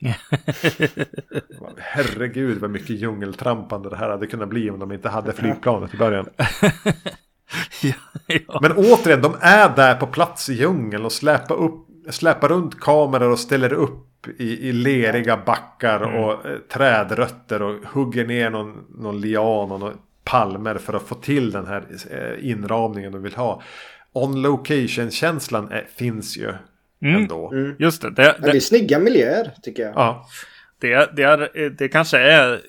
[1.76, 5.96] Herregud vad mycket djungeltrampande det här hade kunnat bli om de inte hade flygplanet i
[5.96, 6.28] början.
[7.82, 7.94] ja,
[8.26, 8.58] ja.
[8.62, 13.30] Men återigen, de är där på plats i djungeln och släpar, upp, släpar runt kameror
[13.30, 14.07] och ställer upp
[14.38, 16.24] i, i leriga backar mm.
[16.24, 21.14] och eh, trädrötter och hugger ner någon, någon lian och någon palmer för att få
[21.14, 23.62] till den här eh, inramningen de vill ha.
[24.12, 26.52] On location-känslan är, finns ju
[27.02, 27.22] Mm.
[27.22, 27.50] ändå.
[27.52, 27.76] Mm.
[27.78, 28.10] Just det.
[28.10, 29.92] Det, Men det är det, snygga miljöer tycker jag.
[29.96, 30.26] Ja,
[30.80, 32.60] det, det, är, det kanske är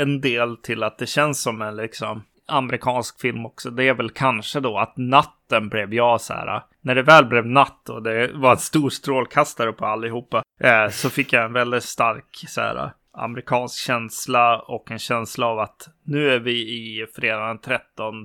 [0.00, 3.70] en del till att det känns som en liksom amerikansk film också.
[3.70, 6.62] Det är väl kanske då att natten blev jag så här.
[6.82, 10.42] När det väl blev natt och det var en stor strålkastare på allihopa.
[10.60, 15.58] Eh, så fick jag en väldigt stark så här amerikansk känsla och en känsla av
[15.58, 18.22] att nu är vi i fredag den 13.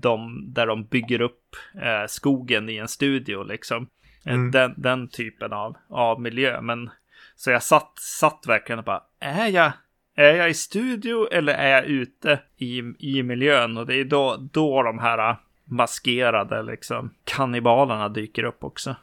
[0.00, 3.88] De, där de bygger upp eh, skogen i en studio liksom.
[4.24, 4.50] Eh, Mm.
[4.50, 6.60] Den, den typen av, av miljö.
[6.60, 6.90] Men
[7.36, 9.72] så jag satt, satt verkligen och bara, är jag,
[10.16, 13.76] är jag i studio eller är jag ute i, i miljön?
[13.76, 15.36] Och det är då, då de här
[15.72, 18.96] maskerade liksom kannibalerna dyker upp också.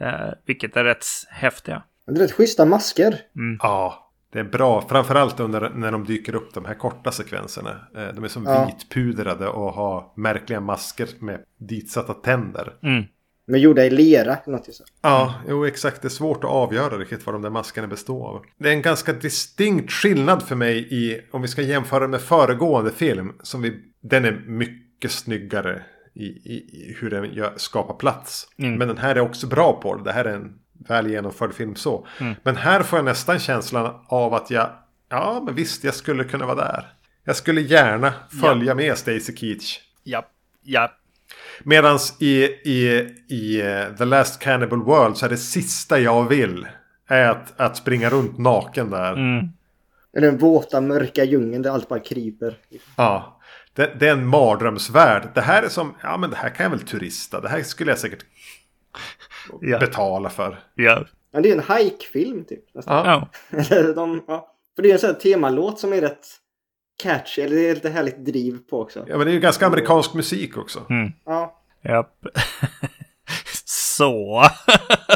[0.00, 1.82] Eh, vilket är rätt häftiga.
[2.06, 3.18] Det är rätt schyssta masker.
[3.62, 4.84] ja, det är bra.
[4.88, 7.70] Framförallt under när de dyker upp de här korta sekvenserna.
[7.96, 8.66] Eh, De är som Ja.
[8.66, 12.72] vitpudrade och har märkliga masker med ditsatta tänder.
[12.82, 13.04] Mm.
[13.46, 14.36] Men gjorda i lera.
[14.46, 14.84] Något så.
[15.02, 16.02] Ja, jo exakt.
[16.02, 18.44] Det är svårt att avgöra riktigt vad de där maskerna består av.
[18.58, 22.90] Det är en ganska distinkt skillnad för mig i, om vi ska jämföra med föregående
[22.90, 23.32] film.
[23.42, 25.82] Som vi, den är mycket snyggare
[26.14, 28.48] i, i, hur den gör, skapar plats.
[28.58, 28.74] Mm.
[28.74, 30.04] Men den här är också bra på det.
[30.04, 30.58] Det här är en
[30.88, 32.06] väl genomförd film så.
[32.20, 32.34] Mm.
[32.42, 34.70] Men här får jag nästan känslan av att jag,
[35.08, 36.92] ja men visst jag skulle kunna vara där.
[37.24, 39.80] Jag skulle gärna följa med Stacy Keach.
[40.04, 40.28] Ja,
[40.62, 40.90] ja,
[41.62, 46.66] Medan i, i, i eh, The Last Cannibal World så är det sista jag vill.
[47.08, 49.12] Är att, att springa runt naken där.
[49.12, 49.48] mm.
[50.16, 52.56] I Den våta mörka djungeln där allt bara kryper.
[52.96, 53.33] Ja.
[53.74, 55.28] Det, det är en mardrömsvärld.
[55.34, 57.40] Det här är som, ja men det här kan jag väl turista.
[57.40, 58.24] Det här skulle jag säkert
[59.60, 59.78] Ja.
[59.78, 60.58] betala för.
[60.74, 62.74] ja, Men det är en hike-film typ.
[62.74, 63.06] nästan.
[63.06, 63.28] Ja.
[63.70, 63.92] ja.
[63.92, 64.54] De, ja.
[64.76, 66.26] För det är en sån här temalåt som är rätt
[67.02, 67.42] catchy.
[67.42, 69.04] Eller det är lite härligt driv på också.
[69.08, 70.86] ja men det är ju ganska amerikansk musik också.
[70.90, 71.12] Mm.
[71.24, 71.60] Ja.
[71.82, 72.12] Japp.
[73.96, 74.44] Så.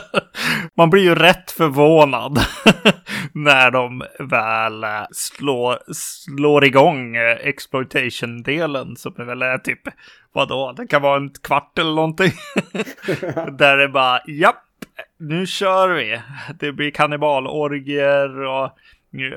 [0.76, 2.38] Man blir ju rätt förvånad
[3.32, 9.80] när de väl eh, slår, slår igång eh, exploitation-delen som är väl är typ,
[10.32, 12.32] vadå, det kan vara en kvart eller någonting.
[13.58, 14.64] Där det bara, japp,
[15.18, 16.20] nu kör vi.
[16.60, 18.70] Det blir kannibalorgier och eh,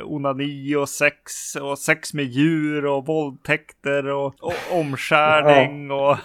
[0.04, 6.18] onani och sex och sex med djur och våldtäkter och, och omskärning och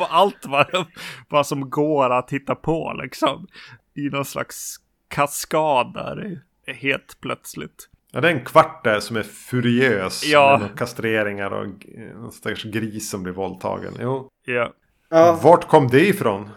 [0.10, 0.86] allt vad,
[1.28, 3.46] vad som går att hitta på liksom.
[3.94, 4.76] I någon slags
[5.08, 7.88] kaskad där helt plötsligt.
[8.12, 10.24] Ja, det är en kvart där som är furiös.
[10.24, 10.58] Ja.
[10.60, 13.92] Med kastreringar och en stackars gris som blir våldtagen.
[14.00, 14.28] Jo.
[14.46, 14.72] Ja.
[15.10, 16.50] Ja, Vart kom det ifrån?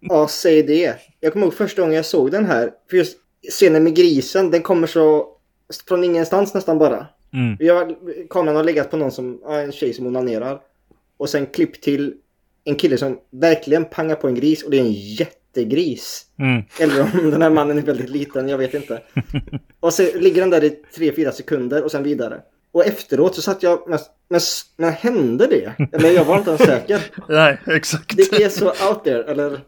[0.00, 0.96] ja, säg det.
[1.20, 2.70] Jag kommer ihåg första gången jag såg den här.
[2.90, 3.18] För just
[3.50, 5.28] scenen med grisen, den kommer så
[5.88, 7.06] från ingenstans nästan bara.
[7.32, 7.76] Mm.
[7.76, 7.96] Har,
[8.30, 10.60] kameran har legat på någon som, en tjej som onanerar.
[11.16, 12.14] Och sen klipp till
[12.64, 16.26] en kille som verkligen pangar på en gris och det är en jättegris.
[16.38, 16.62] Mm.
[16.80, 19.02] Eller om den här mannen är väldigt liten, jag vet inte.
[19.80, 22.40] Och så ligger den där i 3-4 sekunder och sen vidare.
[22.72, 24.40] Och efteråt så satt jag, men, men,
[24.76, 25.72] men hände det?
[25.92, 27.00] Eller jag var inte ens säker.
[27.28, 28.16] Nej, exakt.
[28.16, 29.60] Det är så out there, eller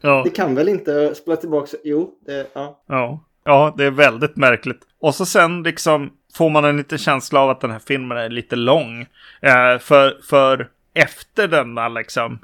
[0.00, 0.22] Ja.
[0.24, 2.84] det kan väl inte spela tillbaka, jo, det, ja.
[2.88, 3.24] Ja.
[3.46, 4.80] Ja, det är väldigt märkligt.
[5.00, 8.28] Och så sen liksom får man en liten känsla av att den här filmen är
[8.28, 9.00] lite lång.
[9.42, 12.38] Eh, för, för efter denna liksom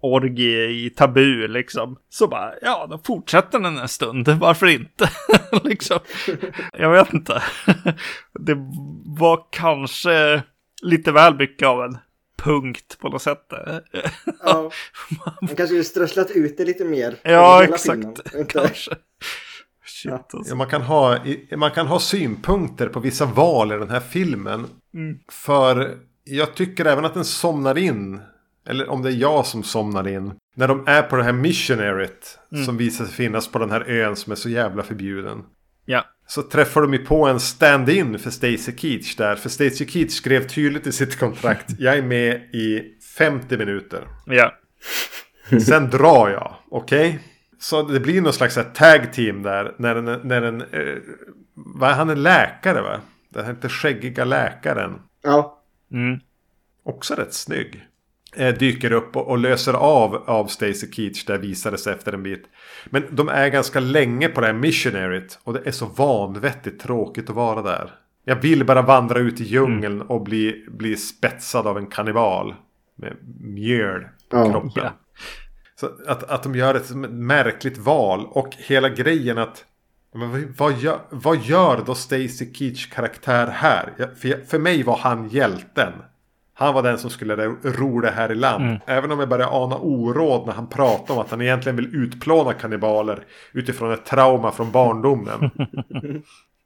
[0.00, 1.96] orgie i tabu liksom.
[2.10, 4.28] Så bara, ja, då fortsätter den en stund.
[4.40, 5.10] Varför inte?
[5.64, 5.98] liksom.
[6.78, 7.42] Jag vet inte.
[8.40, 8.54] det
[9.04, 10.42] var kanske
[10.82, 11.98] lite väl mycket av en
[12.36, 13.52] punkt på något sätt.
[14.44, 14.70] ja.
[15.40, 17.14] Man kanske skulle strösslat ut det lite mer.
[17.22, 17.74] ja, filmen.
[17.74, 18.34] exakt.
[18.34, 18.90] Inte- Kanske.
[20.04, 20.38] Shit, Ja.
[20.38, 20.52] alltså.
[20.52, 21.18] Ja, man, kan ha,
[21.56, 24.66] man kan ha synpunkter på vissa val i den här filmen.
[24.94, 25.18] Mm.
[25.32, 28.20] För jag tycker även att den somnar in.
[28.68, 30.32] Eller om det är jag som somnar in.
[30.56, 32.38] När de är på det här missionaryt.
[32.52, 32.64] Mm.
[32.64, 35.42] Som visar sig finnas på den här ön som är så jävla förbjuden.
[35.84, 36.04] Ja.
[36.26, 39.36] Så träffar de ju på en stand-in för Stacy Keach där.
[39.36, 41.70] För Stacy Keach skrev tydligt i sitt kontrakt.
[41.78, 42.82] jag är med i
[43.18, 44.08] 50 minuter.
[44.26, 44.54] Ja.
[45.66, 46.54] Sen drar jag.
[46.70, 47.18] Okej?
[47.58, 49.74] Så det blir någon slags tag team där.
[49.78, 50.96] När en, när en eh,
[51.54, 53.00] vad, han är läkare va?
[53.28, 54.98] Den här lite skäggiga läkaren.
[55.22, 55.60] Ja,
[55.92, 56.20] Mm.
[56.84, 57.86] Också rätt snygg.
[58.36, 61.24] Eh, dyker upp och, och löser av av Stacy Keach.
[61.24, 62.44] Där visade sig efter en bit.
[62.90, 65.38] Men de är ganska länge på det här missionaryt.
[65.44, 67.90] Och det är så vanvettigt tråkigt att vara där.
[68.24, 72.54] Jag vill bara vandra ut i djungeln och bli, bli spetsad av en kannibal.
[72.96, 74.00] Med mjöl
[74.30, 74.50] på Ja.
[74.50, 74.70] kroppen.
[74.84, 74.92] Ja.
[75.80, 79.64] Så att, att de gör ett märkligt val och hela grejen att
[80.14, 83.92] Men vad- vad gör, vad gör då Stacy Keach karaktär här?
[84.20, 85.92] För, jag- för mig var han hjälten.
[86.56, 88.80] Han var den som skulle ro- det här i land.
[88.86, 92.52] Även om jag började ana oråd när han pratade om att han egentligen vill utplåna
[92.52, 95.50] kannibaler utifrån ett trauma från barndomen.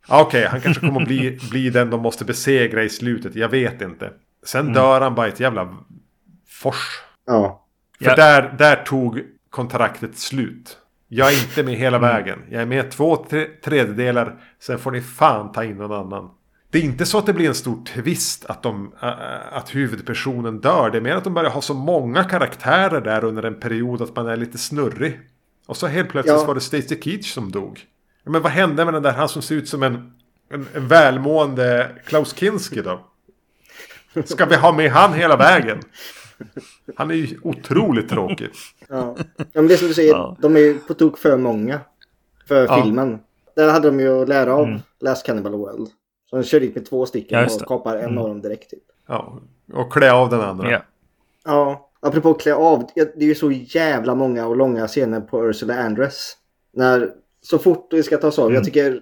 [0.08, 3.34] Ja, Okej, han kanske kommer att bli, bli den de måste besegra i slutet.
[3.34, 4.12] Jag vet inte.
[4.46, 5.76] Sen dör han bara i ett jävla
[6.48, 7.00] fors.
[7.26, 7.64] Ja.
[7.98, 8.16] För Ja.
[8.16, 9.20] där, där tog
[9.50, 10.78] kontraktet slut.
[11.08, 12.38] Jag är inte med hela vägen.
[12.50, 14.40] Jag är med två tre, tredjedelar.
[14.60, 16.30] Sen får ni fan ta in någon annan.
[16.70, 18.92] Det är inte så att det blir en stor twist att, de,
[19.52, 20.90] att huvudpersonen dör.
[20.90, 24.16] Det är mer att de börjar ha så många karaktärer där under en period att
[24.16, 25.20] man är lite snurrig.
[25.66, 26.44] Och så helt plötsligt Ja.
[26.46, 27.80] var det Stacy Keach som dog.
[28.24, 30.12] Men vad hände med den där han som ser ut som en,
[30.52, 33.00] en, en välmående Klaus Kinski då?
[34.24, 35.78] Ska vi ha med han hela vägen?
[36.96, 38.48] Han är ju otroligt tråkig.
[38.88, 39.16] Ja.
[39.36, 40.36] ja, men det är som du säger, Ja.
[40.40, 41.80] de är ju på tok för många
[42.48, 42.82] för Ja.
[42.82, 43.18] filmen.
[43.56, 44.80] Där hade de ju att lära av Mm.
[45.00, 45.88] Last Cannibal World.
[46.30, 48.18] Så de kör dit med två stycken Ja, och kapar en Mm.
[48.18, 48.82] av dem direkt typ.
[49.06, 49.40] Ja,
[49.72, 50.70] och klä av den andra.
[50.70, 50.82] Ja.
[51.44, 52.84] Ja, apropå klä av.
[52.94, 56.36] Det är ju så jävla många och långa scener på Ursula Andress.
[56.72, 57.10] När,
[57.42, 58.44] så fort det ska tas av.
[58.44, 58.54] Mm.
[58.54, 59.00] Jag tycker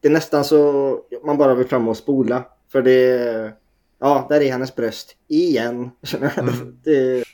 [0.00, 2.44] det är nästan så man bara vill fram och spola.
[2.72, 3.52] För det,
[4.00, 5.90] ja, där är hennes bröst igen.
[6.38, 6.78] Mm.
[6.84, 7.24] det,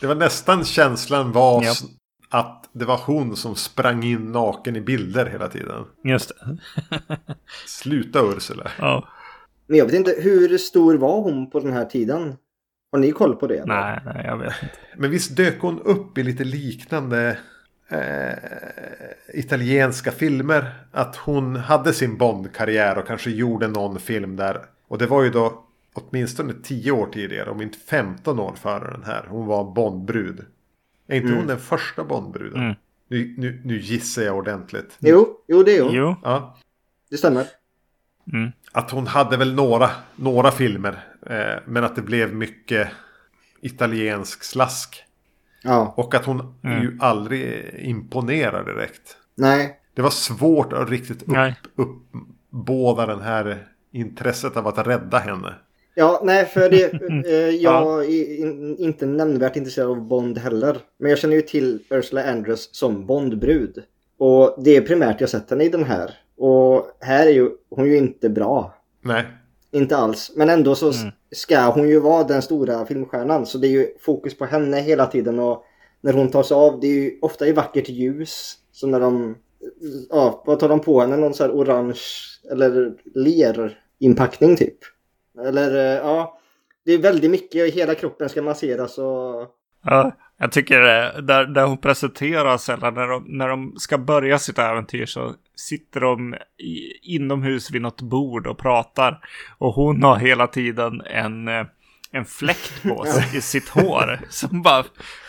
[0.00, 1.72] Det var nästan känslan var Ja.
[2.30, 5.84] att det var hon som sprang in naken i bilder hela tiden.
[6.04, 6.56] Just det.
[7.66, 8.70] Sluta Ursula.
[8.78, 9.08] Ja.
[9.66, 12.36] men jag vet inte, hur stor var hon på den här tiden?
[12.92, 13.54] Har ni koll på det?
[13.58, 13.66] eller?
[13.66, 14.74] Nej, nej, jag vet inte.
[14.96, 17.38] Men visst dök hon upp i lite liknande
[17.88, 18.38] eh,
[19.34, 20.74] italienska filmer.
[20.92, 24.60] Att hon hade sin Bond-karriär och kanske gjorde någon film där.
[24.88, 29.04] Och det var ju då åtminstone 10 år tidigare, om inte 15 år före den
[29.04, 29.26] här.
[29.28, 30.44] Hon var Bondbrud.
[31.06, 31.38] Är inte Mm.
[31.38, 32.62] hon den första Bondbruden?
[32.62, 32.74] Mm.
[33.08, 34.96] Nu, nu, nu gissar jag ordentligt.
[34.98, 35.92] Jo, jo det är hon.
[35.94, 36.16] Jo.
[36.22, 36.58] Ja,
[37.10, 37.46] Det stämmer.
[38.32, 38.50] Mm.
[38.72, 41.04] att hon hade väl några, några filmer.
[41.26, 42.88] Eh, men att det blev mycket
[43.60, 45.04] italiensk slask.
[45.62, 46.82] Ja, Och att hon Mm.
[46.82, 49.16] ju aldrig imponerar direkt.
[49.34, 49.74] nej.
[49.94, 55.54] Det var svårt att riktigt upp, uppbåda den här intresset av att rädda henne.
[55.94, 56.92] Ja, nej, för det,
[57.32, 60.78] eh, jag är in, inte nämnvärt intresserad av Bond heller.
[60.98, 63.82] Men jag känner ju till Ursula Andress som Bondbrud.
[64.18, 66.10] Och det är primärt jag sett henne i den här.
[66.36, 68.74] Och här är ju hon ju inte bra.
[69.00, 69.24] Nej,
[69.70, 70.32] Inte alls.
[70.36, 71.12] Men ändå så Mm.
[71.32, 73.46] ska hon ju vara den stora filmstjärnan.
[73.46, 75.38] Så det är ju fokus på henne hela tiden.
[75.38, 75.64] Och
[76.00, 78.54] när hon tar sig av, det är ju ofta i vackert ljus.
[78.72, 79.36] Så när de,
[80.10, 81.16] ja, vad tar de på henne?
[81.16, 82.00] Någon så här orange
[82.50, 84.78] eller lerinpackning typ.
[85.46, 86.38] Eller eh, ja,
[86.84, 87.74] det är väldigt mycket.
[87.74, 89.54] Hela kroppen ska masseras och...
[89.84, 94.38] Ja, jag tycker eh, där, där hon presenteras eller när de, när de ska börja
[94.38, 99.20] sitt äventyr så sitter de i, inomhus vid något bord och pratar.
[99.58, 101.66] Och hon har hela tiden en, eh,
[102.12, 104.84] en fläkt på sig i sitt hår som bara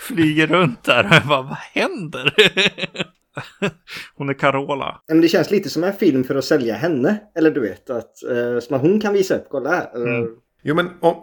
[0.08, 1.06] flyger runt där.
[1.06, 2.34] Och jag bara, vad händer?
[4.16, 5.02] hon är Carola.
[5.08, 7.18] Men det känns lite som en film för att sälja henne.
[7.36, 9.48] Eller du vet, att, eh, som att hon kan visa upp.
[9.50, 9.96] Kolla här.
[9.96, 10.30] Mm.
[10.64, 11.16] jo men om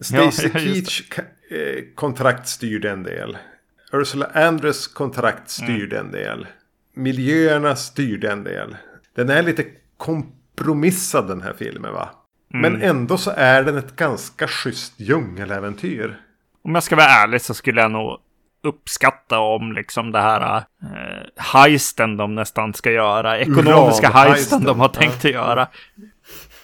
[0.00, 1.02] Stacey Ja, Keach
[1.50, 3.38] eh, kontrakt styrde en del.
[3.92, 6.46] Ursula Andress kontrakt styrde en del.
[6.94, 8.76] Miljöerna styrde en del.
[9.14, 9.64] Den är lite
[9.96, 12.10] kompromissad den här filmen va?
[12.48, 16.20] Men ändå så är den ett ganska schysst djungeläventyr.
[16.62, 18.18] Om jag ska vara ärlig så skulle jag nog
[18.66, 23.38] uppskatta om liksom det här eh, heisten de nästan ska göra.
[23.38, 25.00] Ekonomiska heisten de har ja.
[25.00, 25.68] tänkt att göra.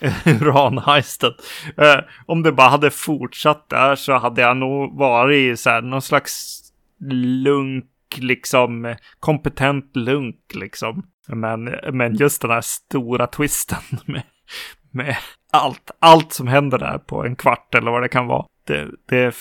[0.40, 1.32] Uranheisten.
[1.76, 6.03] Eh, om det bara hade fortsatt där så hade jag nog varit så här någon
[6.03, 6.62] slags
[7.11, 7.84] lunk
[8.16, 11.03] liksom kompetent lunk liksom.
[11.28, 14.22] Men, men just den här stora twisten med,
[14.90, 15.16] med
[15.53, 18.46] allt, allt som händer där på en kvart eller vad det kan vara.
[18.66, 19.34] Det, det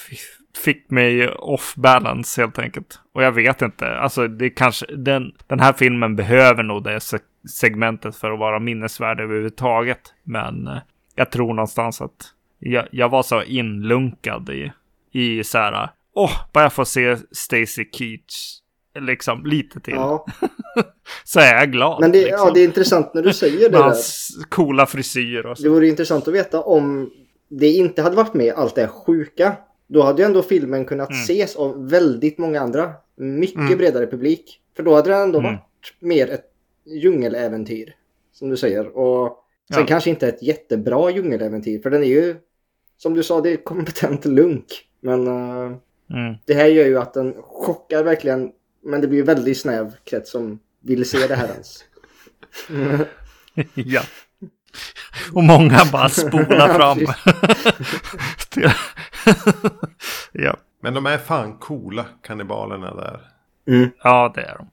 [0.58, 3.00] fick mig off balance helt enkelt.
[3.14, 7.18] Och jag vet inte, alltså det kanske, den, den här filmen behöver nog det se-
[7.50, 10.00] segmentet för att vara minnesvärd överhuvudtaget.
[10.24, 10.78] Men eh,
[11.16, 12.26] jag tror någonstans att
[12.60, 14.72] jag, jag var så inlunkad i,
[15.12, 18.58] i så här, åh, bara jag får se Stacy Keach
[19.00, 19.94] liksom lite till.
[19.94, 20.26] ja.
[21.24, 22.02] Så är jag glad.
[22.02, 22.48] Men det, liksom.
[22.48, 23.84] ja, det är intressant när du säger det Med där.
[23.84, 25.64] hans coola frisyr och så.
[25.64, 27.10] Det vore intressant att veta om
[27.50, 29.56] det inte hade varit med allt det här sjuka.
[29.94, 31.22] Då hade ju ändå filmen kunnat Mm.
[31.22, 32.94] ses av väldigt många andra.
[33.16, 33.78] Mycket Mm.
[33.78, 34.62] bredare publik.
[34.76, 35.52] För då hade det ändå Mm.
[35.52, 36.46] varit mer ett
[36.86, 37.96] djungeläventyr.
[38.32, 38.98] Som du säger.
[38.98, 39.86] Och sen Ja.
[39.88, 41.80] kanske inte ett jättebra djungeläventyr.
[41.82, 42.36] För den är ju,
[42.98, 44.66] som du sa, det är kompetent lunk.
[45.00, 46.36] Men Mm.
[46.46, 48.52] det här gör ju att den chockar verkligen.
[48.84, 51.84] Men det blir ju väldigt snäv krets som vill se det här ens.
[53.76, 54.02] ja.
[55.34, 57.00] Och många bara spolar fram.
[60.32, 60.58] ja.
[60.82, 63.22] Men de är fan coola kannibalerna där.
[63.68, 63.90] Mm.
[64.04, 64.70] ja, det är de.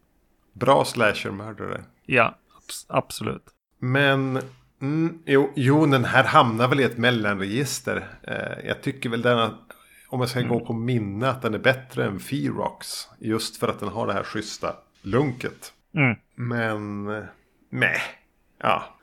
[0.53, 1.81] Bra slashermördare.
[2.07, 3.45] Ja, abs absolut.
[3.79, 4.41] Men
[4.81, 8.09] mm, jo, jo, den här hamnar väl i ett mellanregister.
[8.23, 9.51] Eh, jag tycker väl den
[10.09, 13.09] om jag ska gå på minne att den är bättre än Ferox.
[13.19, 15.73] Just för att den har det här schyssta lunket.
[15.95, 16.17] Mm.
[16.35, 17.25] Men, eh,
[17.71, 18.01] meh.
[18.63, 18.98] Ja,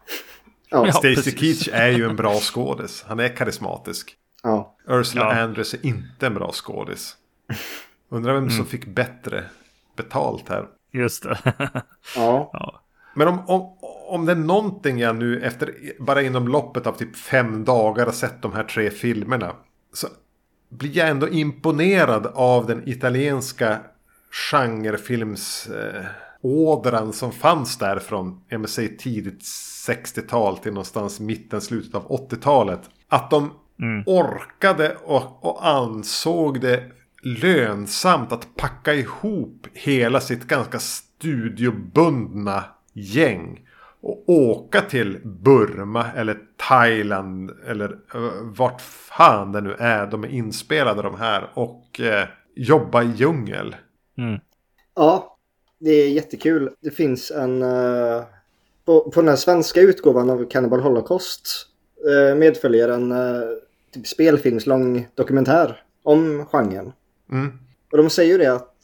[0.75, 0.91] Ja.
[0.91, 1.39] Stacy precis.
[1.39, 3.05] Keach är ju en bra skådis.
[3.07, 4.15] Han är karismatisk.
[4.43, 4.75] ja.
[4.87, 5.41] Ursula Ja.
[5.41, 7.15] Andress är inte en bra skådis.
[8.09, 9.43] Undrar vem som fick bättre
[9.97, 10.67] betalt här.
[10.91, 11.37] Just det.
[12.15, 12.49] ja.
[12.53, 12.81] ja.
[13.15, 17.15] Men om, om, om det är någonting jag nu efter bara inom loppet av typ
[17.15, 19.55] fem dagar har sett de här tre filmerna.
[19.93, 20.07] Så
[20.69, 23.79] blir jag ändå imponerad av den italienska
[24.51, 26.05] genrefilmsådran eh,
[26.45, 29.41] ådran som fanns där från säga, tidigt
[29.87, 32.81] 60-tal till någonstans mitten, slutet av 80-talet.
[33.09, 34.03] Att de Mm.
[34.05, 36.83] orkade och, och ansåg det
[37.23, 43.61] lönsamt att packa ihop hela sitt ganska studiobundna gäng.
[44.01, 50.27] Och åka till Burma eller Thailand eller uh, vart fan det nu är de är
[50.27, 51.49] inspelade de här.
[51.53, 53.75] Och eh, jobba i djungel.
[54.17, 54.39] Mm.
[54.95, 55.34] Ja,
[55.79, 56.69] det är jättekul.
[56.81, 57.61] Det finns en...
[57.61, 58.23] eh,
[58.85, 61.47] på, på den här svenska utgåvan av Cannibal Holocaust
[62.07, 63.41] uh, medföljer en uh,
[63.93, 66.91] typ spelfilmslång dokumentär om genren.
[67.31, 67.51] Mm.
[67.91, 68.75] Och de säger ju det att,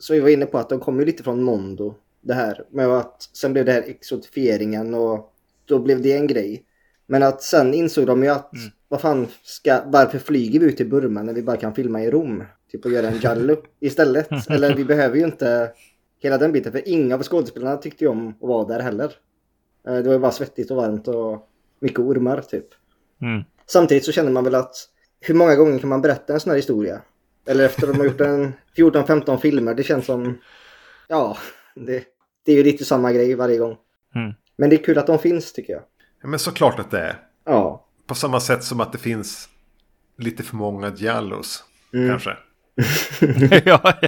[0.00, 1.94] som vi var inne på, att de kommer lite från Mondo.
[2.20, 5.32] Det här med att sen blev det här exotifieringen och
[5.64, 6.64] då blev det en grej.
[7.06, 8.70] Men att sen insåg de ju att Mm.
[8.88, 12.10] vad fan ska, varför flyger vi ut till Burma när vi bara kan filma i
[12.10, 12.44] Rom?
[12.72, 14.50] Typ och göra en jallo istället.
[14.50, 15.70] Eller vi behöver ju inte
[16.26, 19.12] hela den biten för inga av skådespelarna tyckte ju om att vara där heller.
[19.86, 21.48] Eh, Det var ju bara svettigt och varmt och
[21.80, 22.66] mycket ormar typ.
[23.22, 23.44] Mm.
[23.66, 24.74] Samtidigt så känner man väl att
[25.20, 27.02] hur många gånger kan man berätta en sån här historia?
[27.46, 30.38] Eller efter att de har gjort en 14-15 filmer, det känns som...
[31.08, 31.36] Ja,
[31.74, 32.04] det,
[32.44, 33.76] det är ju lite samma grej varje gång.
[34.14, 34.34] Mm.
[34.56, 35.82] Men det är kul att de finns tycker jag.
[36.22, 37.16] Ja, men såklart att det är.
[37.44, 37.86] Ja.
[38.06, 39.48] På samma sätt som att det finns
[40.18, 41.64] lite för många Giallos.
[41.94, 42.08] Mm.
[42.08, 42.36] Kanske.
[43.64, 43.92] Ja.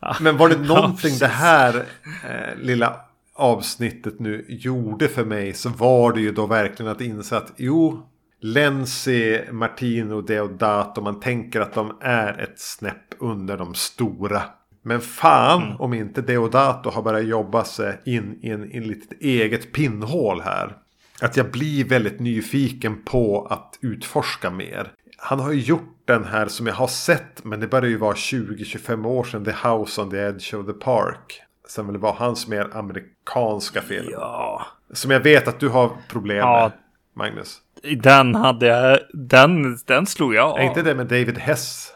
[0.00, 0.16] ja.
[0.20, 1.76] Men var det någonting det här
[2.24, 2.96] eh, lilla
[3.34, 8.06] avsnittet nu gjorde för mig så var det ju då verkligen att inse att jo,
[8.40, 14.42] Lenzi, Martino, Deodato, man tänker att de är ett snäpp under de stora.
[14.82, 19.72] Men fan om inte Deodato har börjat jobba sig in i en, en litet eget
[19.72, 20.76] pinnhål här.
[21.20, 24.92] Att jag blir väldigt nyfiken på att utforska mer.
[25.16, 28.14] Han har ju gjort den här som jag har sett, men det börjar ju vara
[28.14, 31.42] 20-25 år sedan, The House on the Edge of the Park.
[31.76, 34.08] Vill det vara hans mer amerikanska film.
[34.12, 34.66] ja.
[34.92, 36.62] Som jag vet att du har problem Ja.
[36.62, 36.72] med,
[37.14, 37.58] Magnus.
[38.02, 40.58] Den hade jag, den, den slog jag av.
[40.58, 41.92] Är inte det med David Hess?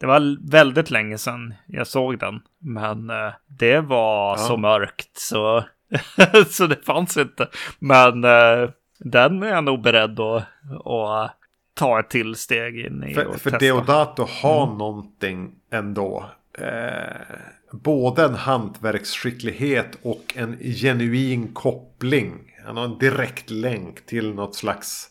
[0.00, 2.40] Det var väldigt länge sedan jag såg den.
[2.58, 4.36] Men eh, det var Ja.
[4.36, 5.64] så mörkt så,
[6.50, 7.48] så det fanns inte.
[7.78, 10.42] Men eh, den är jag nog beredd att,
[10.86, 11.36] att
[11.74, 13.58] ta ett till steg in i För, och för testa.
[13.58, 16.30] Deodato har någonting ändå.
[16.58, 17.36] Eh,
[17.70, 22.32] både en hantverksskicklighet och en genuin koppling.
[22.66, 25.10] Han har en direkt länk till något slags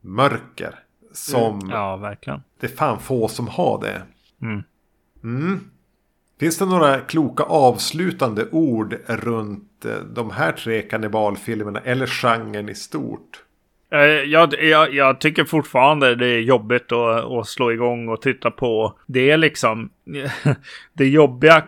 [0.00, 0.78] mörker.
[1.12, 2.42] Som Ja, verkligen.
[2.60, 4.02] det är fan få som har det.
[4.42, 4.62] Mm.
[5.24, 5.70] Mm.
[6.40, 12.74] Finns det några kloka avslutande ord runt eh, de här tre kannibalfilmerna eller genren i
[12.74, 13.41] stort?
[13.92, 18.50] Eh, Jag, jag, jag tycker fortfarande det är jobbigt att, att slå igång och titta
[18.50, 18.98] på.
[19.06, 19.90] Det är liksom
[20.92, 21.64] det jobbiga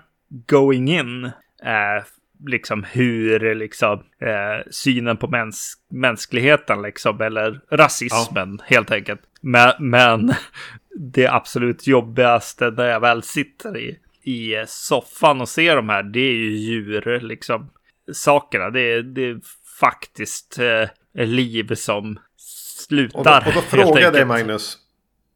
[0.47, 1.31] going in
[1.63, 2.05] är
[2.47, 9.21] liksom hur liksom eh, synen på mäns mänskligheten liksom eller rasismen helt enkelt.
[9.41, 10.33] Men, men
[10.99, 16.21] det absolut jobbigaste när jag väl sitter i, i soffan och ser de här, det
[16.21, 17.71] är ju djur liksom
[18.13, 18.71] sakerna.
[18.71, 19.41] Det det är
[19.81, 20.89] faktiskt eh,
[21.27, 23.19] liv som slutar.
[23.19, 24.25] Och då, och då frågar jag dig.
[24.25, 24.79] Magnus.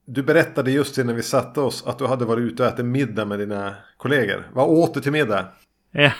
[0.04, 3.24] Du berättade just innan vi satte oss att du hade varit ute och ätit middag
[3.24, 4.46] med dina kollegor.
[4.52, 5.46] Vad åt du till middag?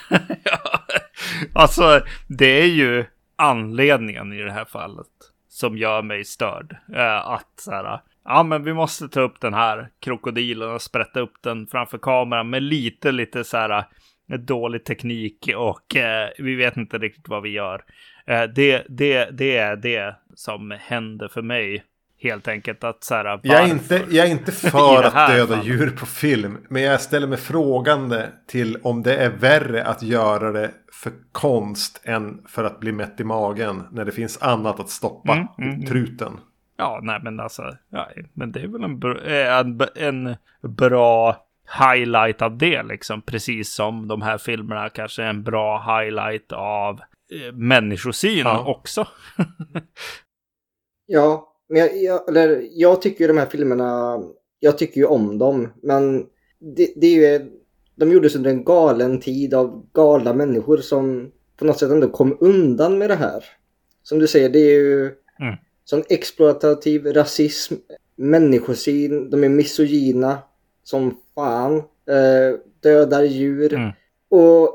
[0.45, 0.81] Ja,
[1.53, 3.05] alltså, det är ju
[3.37, 5.07] anledningen i det här fallet
[5.49, 6.77] som gör mig störd.
[6.95, 11.21] Eh, att så här, ja men vi måste ta upp den här krokodilen och sprätta
[11.21, 13.87] upp den framför kameran med lite, lite så här
[14.37, 17.85] dålig teknik och eh, vi vet inte riktigt vad vi gör.
[18.27, 21.85] Eh, det, det, det är det som händer för mig
[22.21, 25.67] Helt enkelt att så här, jag, är inte, jag är inte för att döda fallet.
[25.67, 26.59] djur på film.
[26.69, 32.01] Men jag ställer mig frågande till om det är värre att göra det för konst
[32.05, 33.83] än för att bli mätt i magen.
[33.91, 35.87] När det finns annat att stoppa Mm, mm, mm.
[35.87, 36.41] truten.
[36.77, 41.37] Ja, nej men alltså, ja, men det är väl en, eh, en, en bra
[41.81, 43.23] highlight av det liksom.
[43.23, 47.01] Precis som de här filmerna kanske är en bra highlight av
[47.33, 48.65] eh, människosyn Ja.
[48.67, 49.07] också.
[51.07, 54.19] Ja, men jag, jag, eller, jag tycker ju de här filmerna,
[54.61, 56.27] jag tycker ju om dem, men
[56.77, 57.51] det, det är ju,
[57.97, 62.37] de gjordes under en galen tid av galna människor som på något sätt ändå kom
[62.41, 63.45] undan med det här.
[64.03, 65.55] Som du säger, det är ju Mm.
[65.85, 67.75] sån exploatativ rasism,
[68.17, 70.39] människosyn, de är misogyna
[70.83, 73.91] som fan, eh, dödar djur Mm.
[74.31, 74.75] och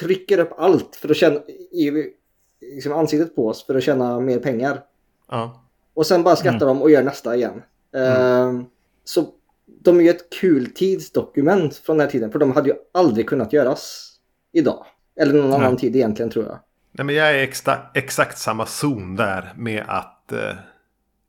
[0.00, 1.40] trycker upp allt för att känna
[1.72, 2.12] i
[2.60, 4.82] liksom ansiktet på oss för att tjäna mer pengar.
[5.28, 5.64] Ja.
[5.94, 7.62] Och sen bara skrattar de och gör nästa igen.
[7.96, 8.64] Ehm,
[9.04, 9.26] så
[9.66, 12.32] de är ju ett kul tidsdokument från den här tiden.
[12.32, 14.12] För de hade ju aldrig kunnat göras
[14.52, 14.86] idag.
[15.20, 16.58] Eller någon annan tid egentligen tror jag.
[16.92, 20.54] Nej, men jag är extra, exakt samma zon där med att eh,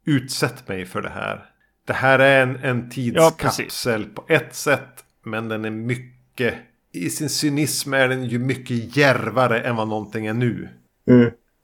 [0.06, 1.51] utsätta mig för det här.
[1.86, 5.04] Det här är en, en tidskapsel på ett sätt.
[5.24, 6.54] Men den är mycket...
[6.92, 10.70] I sin cynism är den ju mycket järvare än vad någonting är nu.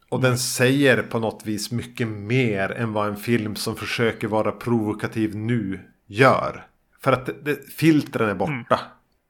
[0.09, 4.51] Och den säger på något vis mycket mer än vad en film som försöker vara
[4.51, 6.67] provokativ nu gör.
[6.99, 8.79] För att det, det, filtren är borta.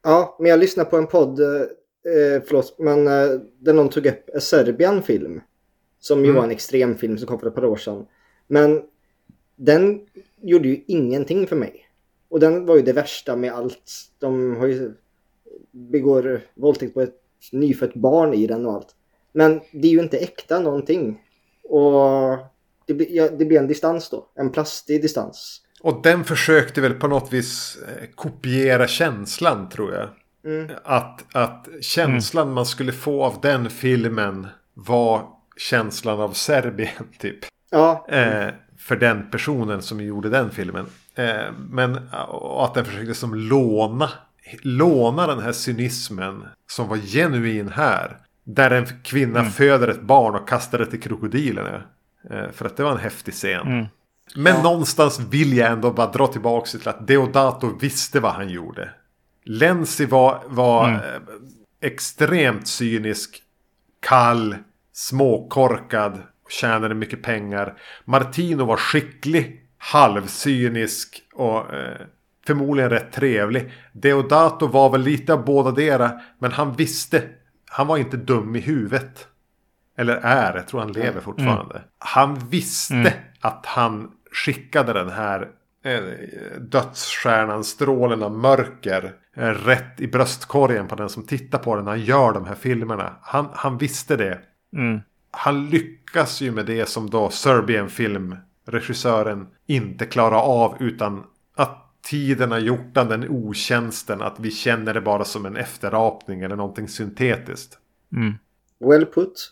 [0.04, 4.30] Ja, men jag lyssnade på en podd, eh, förlåt, men eh, där någon tog upp
[4.34, 5.42] en Serbian film.
[6.00, 6.36] Som ju Mm.
[6.36, 8.06] var en extremfilm som kom för ett par år sedan.
[8.48, 8.82] Men
[9.56, 10.02] den
[10.42, 11.84] gjorde ju ingenting för mig.
[12.30, 13.92] Och den var ju det värsta med allt.
[14.20, 14.94] De har ju
[15.72, 17.20] begår våldtäkt på ett
[17.52, 18.96] nyfött barn i den och allt.
[19.34, 21.22] Men det är ju inte äkta någonting.
[21.64, 22.38] Och
[22.86, 24.28] det, blir- ja, det blir en distans då.
[24.36, 25.62] En plastig distans.
[25.82, 30.10] Och den försökte väl på något vis eh, kopiera känslan tror jag.
[30.46, 30.72] Mm.
[30.84, 35.22] Att, att känslan man skulle få av den filmen var
[35.58, 37.38] känslan av Serbien typ.
[37.70, 40.86] Ja, Eh, för den personen som gjorde den filmen.
[41.16, 42.00] Eh, men
[42.60, 44.10] att den försökte som låna,
[44.62, 48.18] låna den här cynismen som var genuin här.
[48.44, 51.82] Där en kvinna föder ett barn och kastar det till krokodilerna.
[52.30, 53.68] Eh, för att det var en häftig scen.
[53.68, 53.86] Mm.
[54.36, 58.90] Men någonstans vill jag ändå bara dra tillbaka till att Deodato visste vad han gjorde.
[59.46, 61.00] Lenzi var, var Mm.
[61.02, 61.22] eh,
[61.82, 63.42] extremt cynisk,
[64.00, 64.56] kall,
[64.94, 67.74] småkorkad och tjänade mycket pengar.
[68.06, 71.98] Martino var skicklig, halvcynisk och eh,
[72.48, 73.72] förmodligen rätt trevlig.
[73.94, 77.24] Deodato var väl lite av båda dera, men han visste.
[77.70, 79.28] Han var inte dum i huvudet.
[79.98, 81.82] Eller är, jag tror han lever fortfarande.
[82.00, 85.48] Han visste att han skickade den här
[85.86, 86.02] eh,
[86.60, 89.14] dödsstjärnan, strålen av mörker.
[89.36, 92.56] Eh, rätt i bröstkorgen på den som tittar på den när han gör de här
[92.56, 93.16] filmerna.
[93.22, 94.40] Han, han visste det.
[94.74, 95.02] Mm.
[95.38, 98.36] Han lyckas ju med det som då Serbian Film,
[98.66, 101.24] regissören, inte klarar av utan
[101.56, 106.42] att tiden har gjort den den otjänsten att vi känner det bara som en efterapning
[106.42, 107.78] eller någonting syntetiskt.
[108.16, 108.34] Mm.
[108.80, 109.52] well put.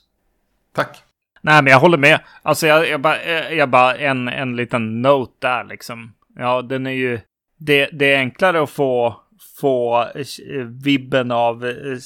[0.74, 1.04] Tack.
[1.42, 2.20] Nej, men jag håller med.
[2.42, 6.14] Alltså, jag, jag bara, jag bara en, en liten note där liksom.
[6.36, 7.20] Ja, den är ju...
[7.58, 9.22] Det, det är enklare att få,
[9.60, 11.98] få eh, vibben av eh,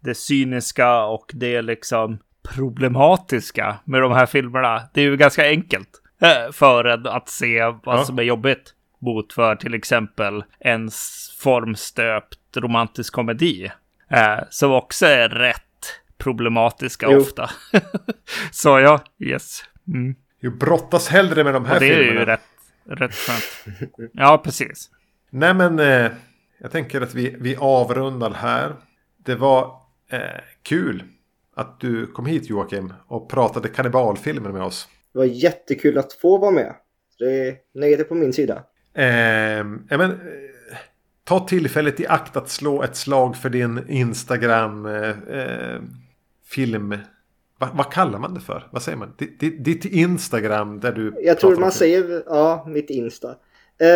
[0.00, 4.82] det cyniska och det liksom problematiska med de här filmerna.
[4.94, 5.88] Det är ju ganska enkelt
[6.22, 8.04] eh, för en att se vad Ja.
[8.04, 10.90] som är jobbigt mot för till exempel en
[11.38, 13.70] formstöpt romantisk komedi.
[14.10, 15.62] Eh, som också är rätt
[16.18, 17.20] problematiska Jo.
[17.20, 17.50] ofta.
[18.50, 19.60] Så ja, yes.
[19.88, 20.14] Mm.
[20.40, 22.20] Du brottas hellre med de här Och det är filmerna.
[22.20, 22.40] ju rätt,
[22.86, 23.80] rätt skönt.
[24.12, 24.90] Ja, precis.
[25.30, 26.10] Nej men eh,
[26.60, 28.72] jag tänker att vi, vi avrundar här.
[29.24, 29.76] Det var
[30.10, 30.20] eh,
[30.62, 31.02] kul
[31.56, 34.88] att du kom hit Joakim och pratade kannibalfilmer med oss.
[35.12, 36.74] Det var jättekul att få vara med.
[37.18, 38.62] Det är nöjet på min sida.
[38.94, 39.06] Eh,
[39.88, 40.16] ja, men, eh,
[41.24, 45.80] ta tillfället i akt att slå ett slag för din Instagram eh, eh,
[46.44, 46.96] film.
[47.58, 48.68] Va, vad kallar man det för?
[48.72, 49.14] Vad säger man?
[49.18, 51.14] Ditt, ditt, Instagram där du...
[51.22, 53.28] Jag tror om man säger, ja, mitt Insta.
[53.80, 53.88] Eh,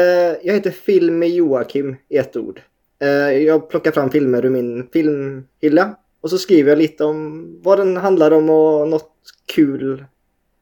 [0.42, 2.60] jag heter Film med Joakim i ett ord.
[2.98, 5.96] Eh, jag plockar fram filmer ur min filmhylla.
[6.24, 9.10] Och så skriver jag lite om vad den handlar om och något
[9.54, 10.04] kul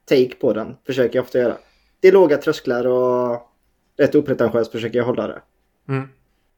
[0.09, 0.77] take på den.
[0.87, 1.57] Försöker jag ofta göra.
[2.01, 3.43] Det är låga trösklar och
[3.99, 5.43] rätt opretentiöst försöker jag hålla det.
[5.89, 6.09] Mm.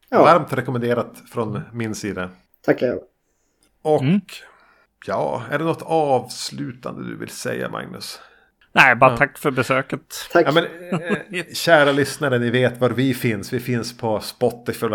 [0.08, 2.30] Ja, Varmt rekommenderat från min sida.
[2.64, 2.98] tackar jag.
[3.82, 4.20] Och Mm.
[5.06, 8.20] ja, är det något avslutande du vill säga Magnus?
[8.72, 9.16] Nej, bara ja.
[9.16, 10.14] tack för besöket.
[10.32, 10.46] Tack.
[10.46, 10.64] Ja, men,
[11.34, 13.52] eh, kära lyssnare, ni vet var vi finns.
[13.52, 14.86] Vi finns på Spotify.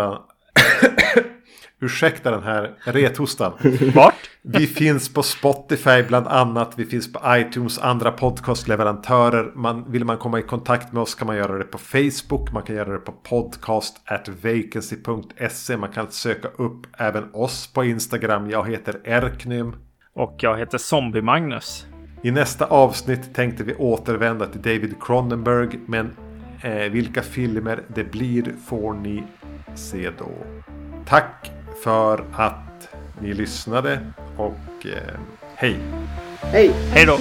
[1.80, 3.52] Ursäkta den här rethostan.
[3.94, 4.30] Vart?
[4.42, 6.72] Vi finns på Spotify bland annat.
[6.76, 9.52] Vi finns på iTunes, andra podcastleverantörer.
[9.54, 12.52] Man, vill man komma i kontakt med oss kan man göra det på Facebook.
[12.52, 15.76] Man kan göra det på podcast at vacancy.se.
[15.76, 18.50] Man kan söka upp även oss på Instagram.
[18.50, 19.76] Jag heter Erknym.
[20.14, 21.86] Och jag heter Zombie Magnus.
[22.22, 25.80] I nästa avsnitt tänkte vi återvända till David Cronenberg.
[25.86, 26.16] Men
[26.62, 29.24] eh, vilka filmer det blir får ni
[29.74, 30.30] se då.
[31.06, 32.88] Tack för att
[33.20, 34.00] ni lyssnade
[34.36, 35.20] och eh,
[35.54, 35.76] hej!
[36.40, 36.72] Hej!
[36.92, 37.18] Hej då!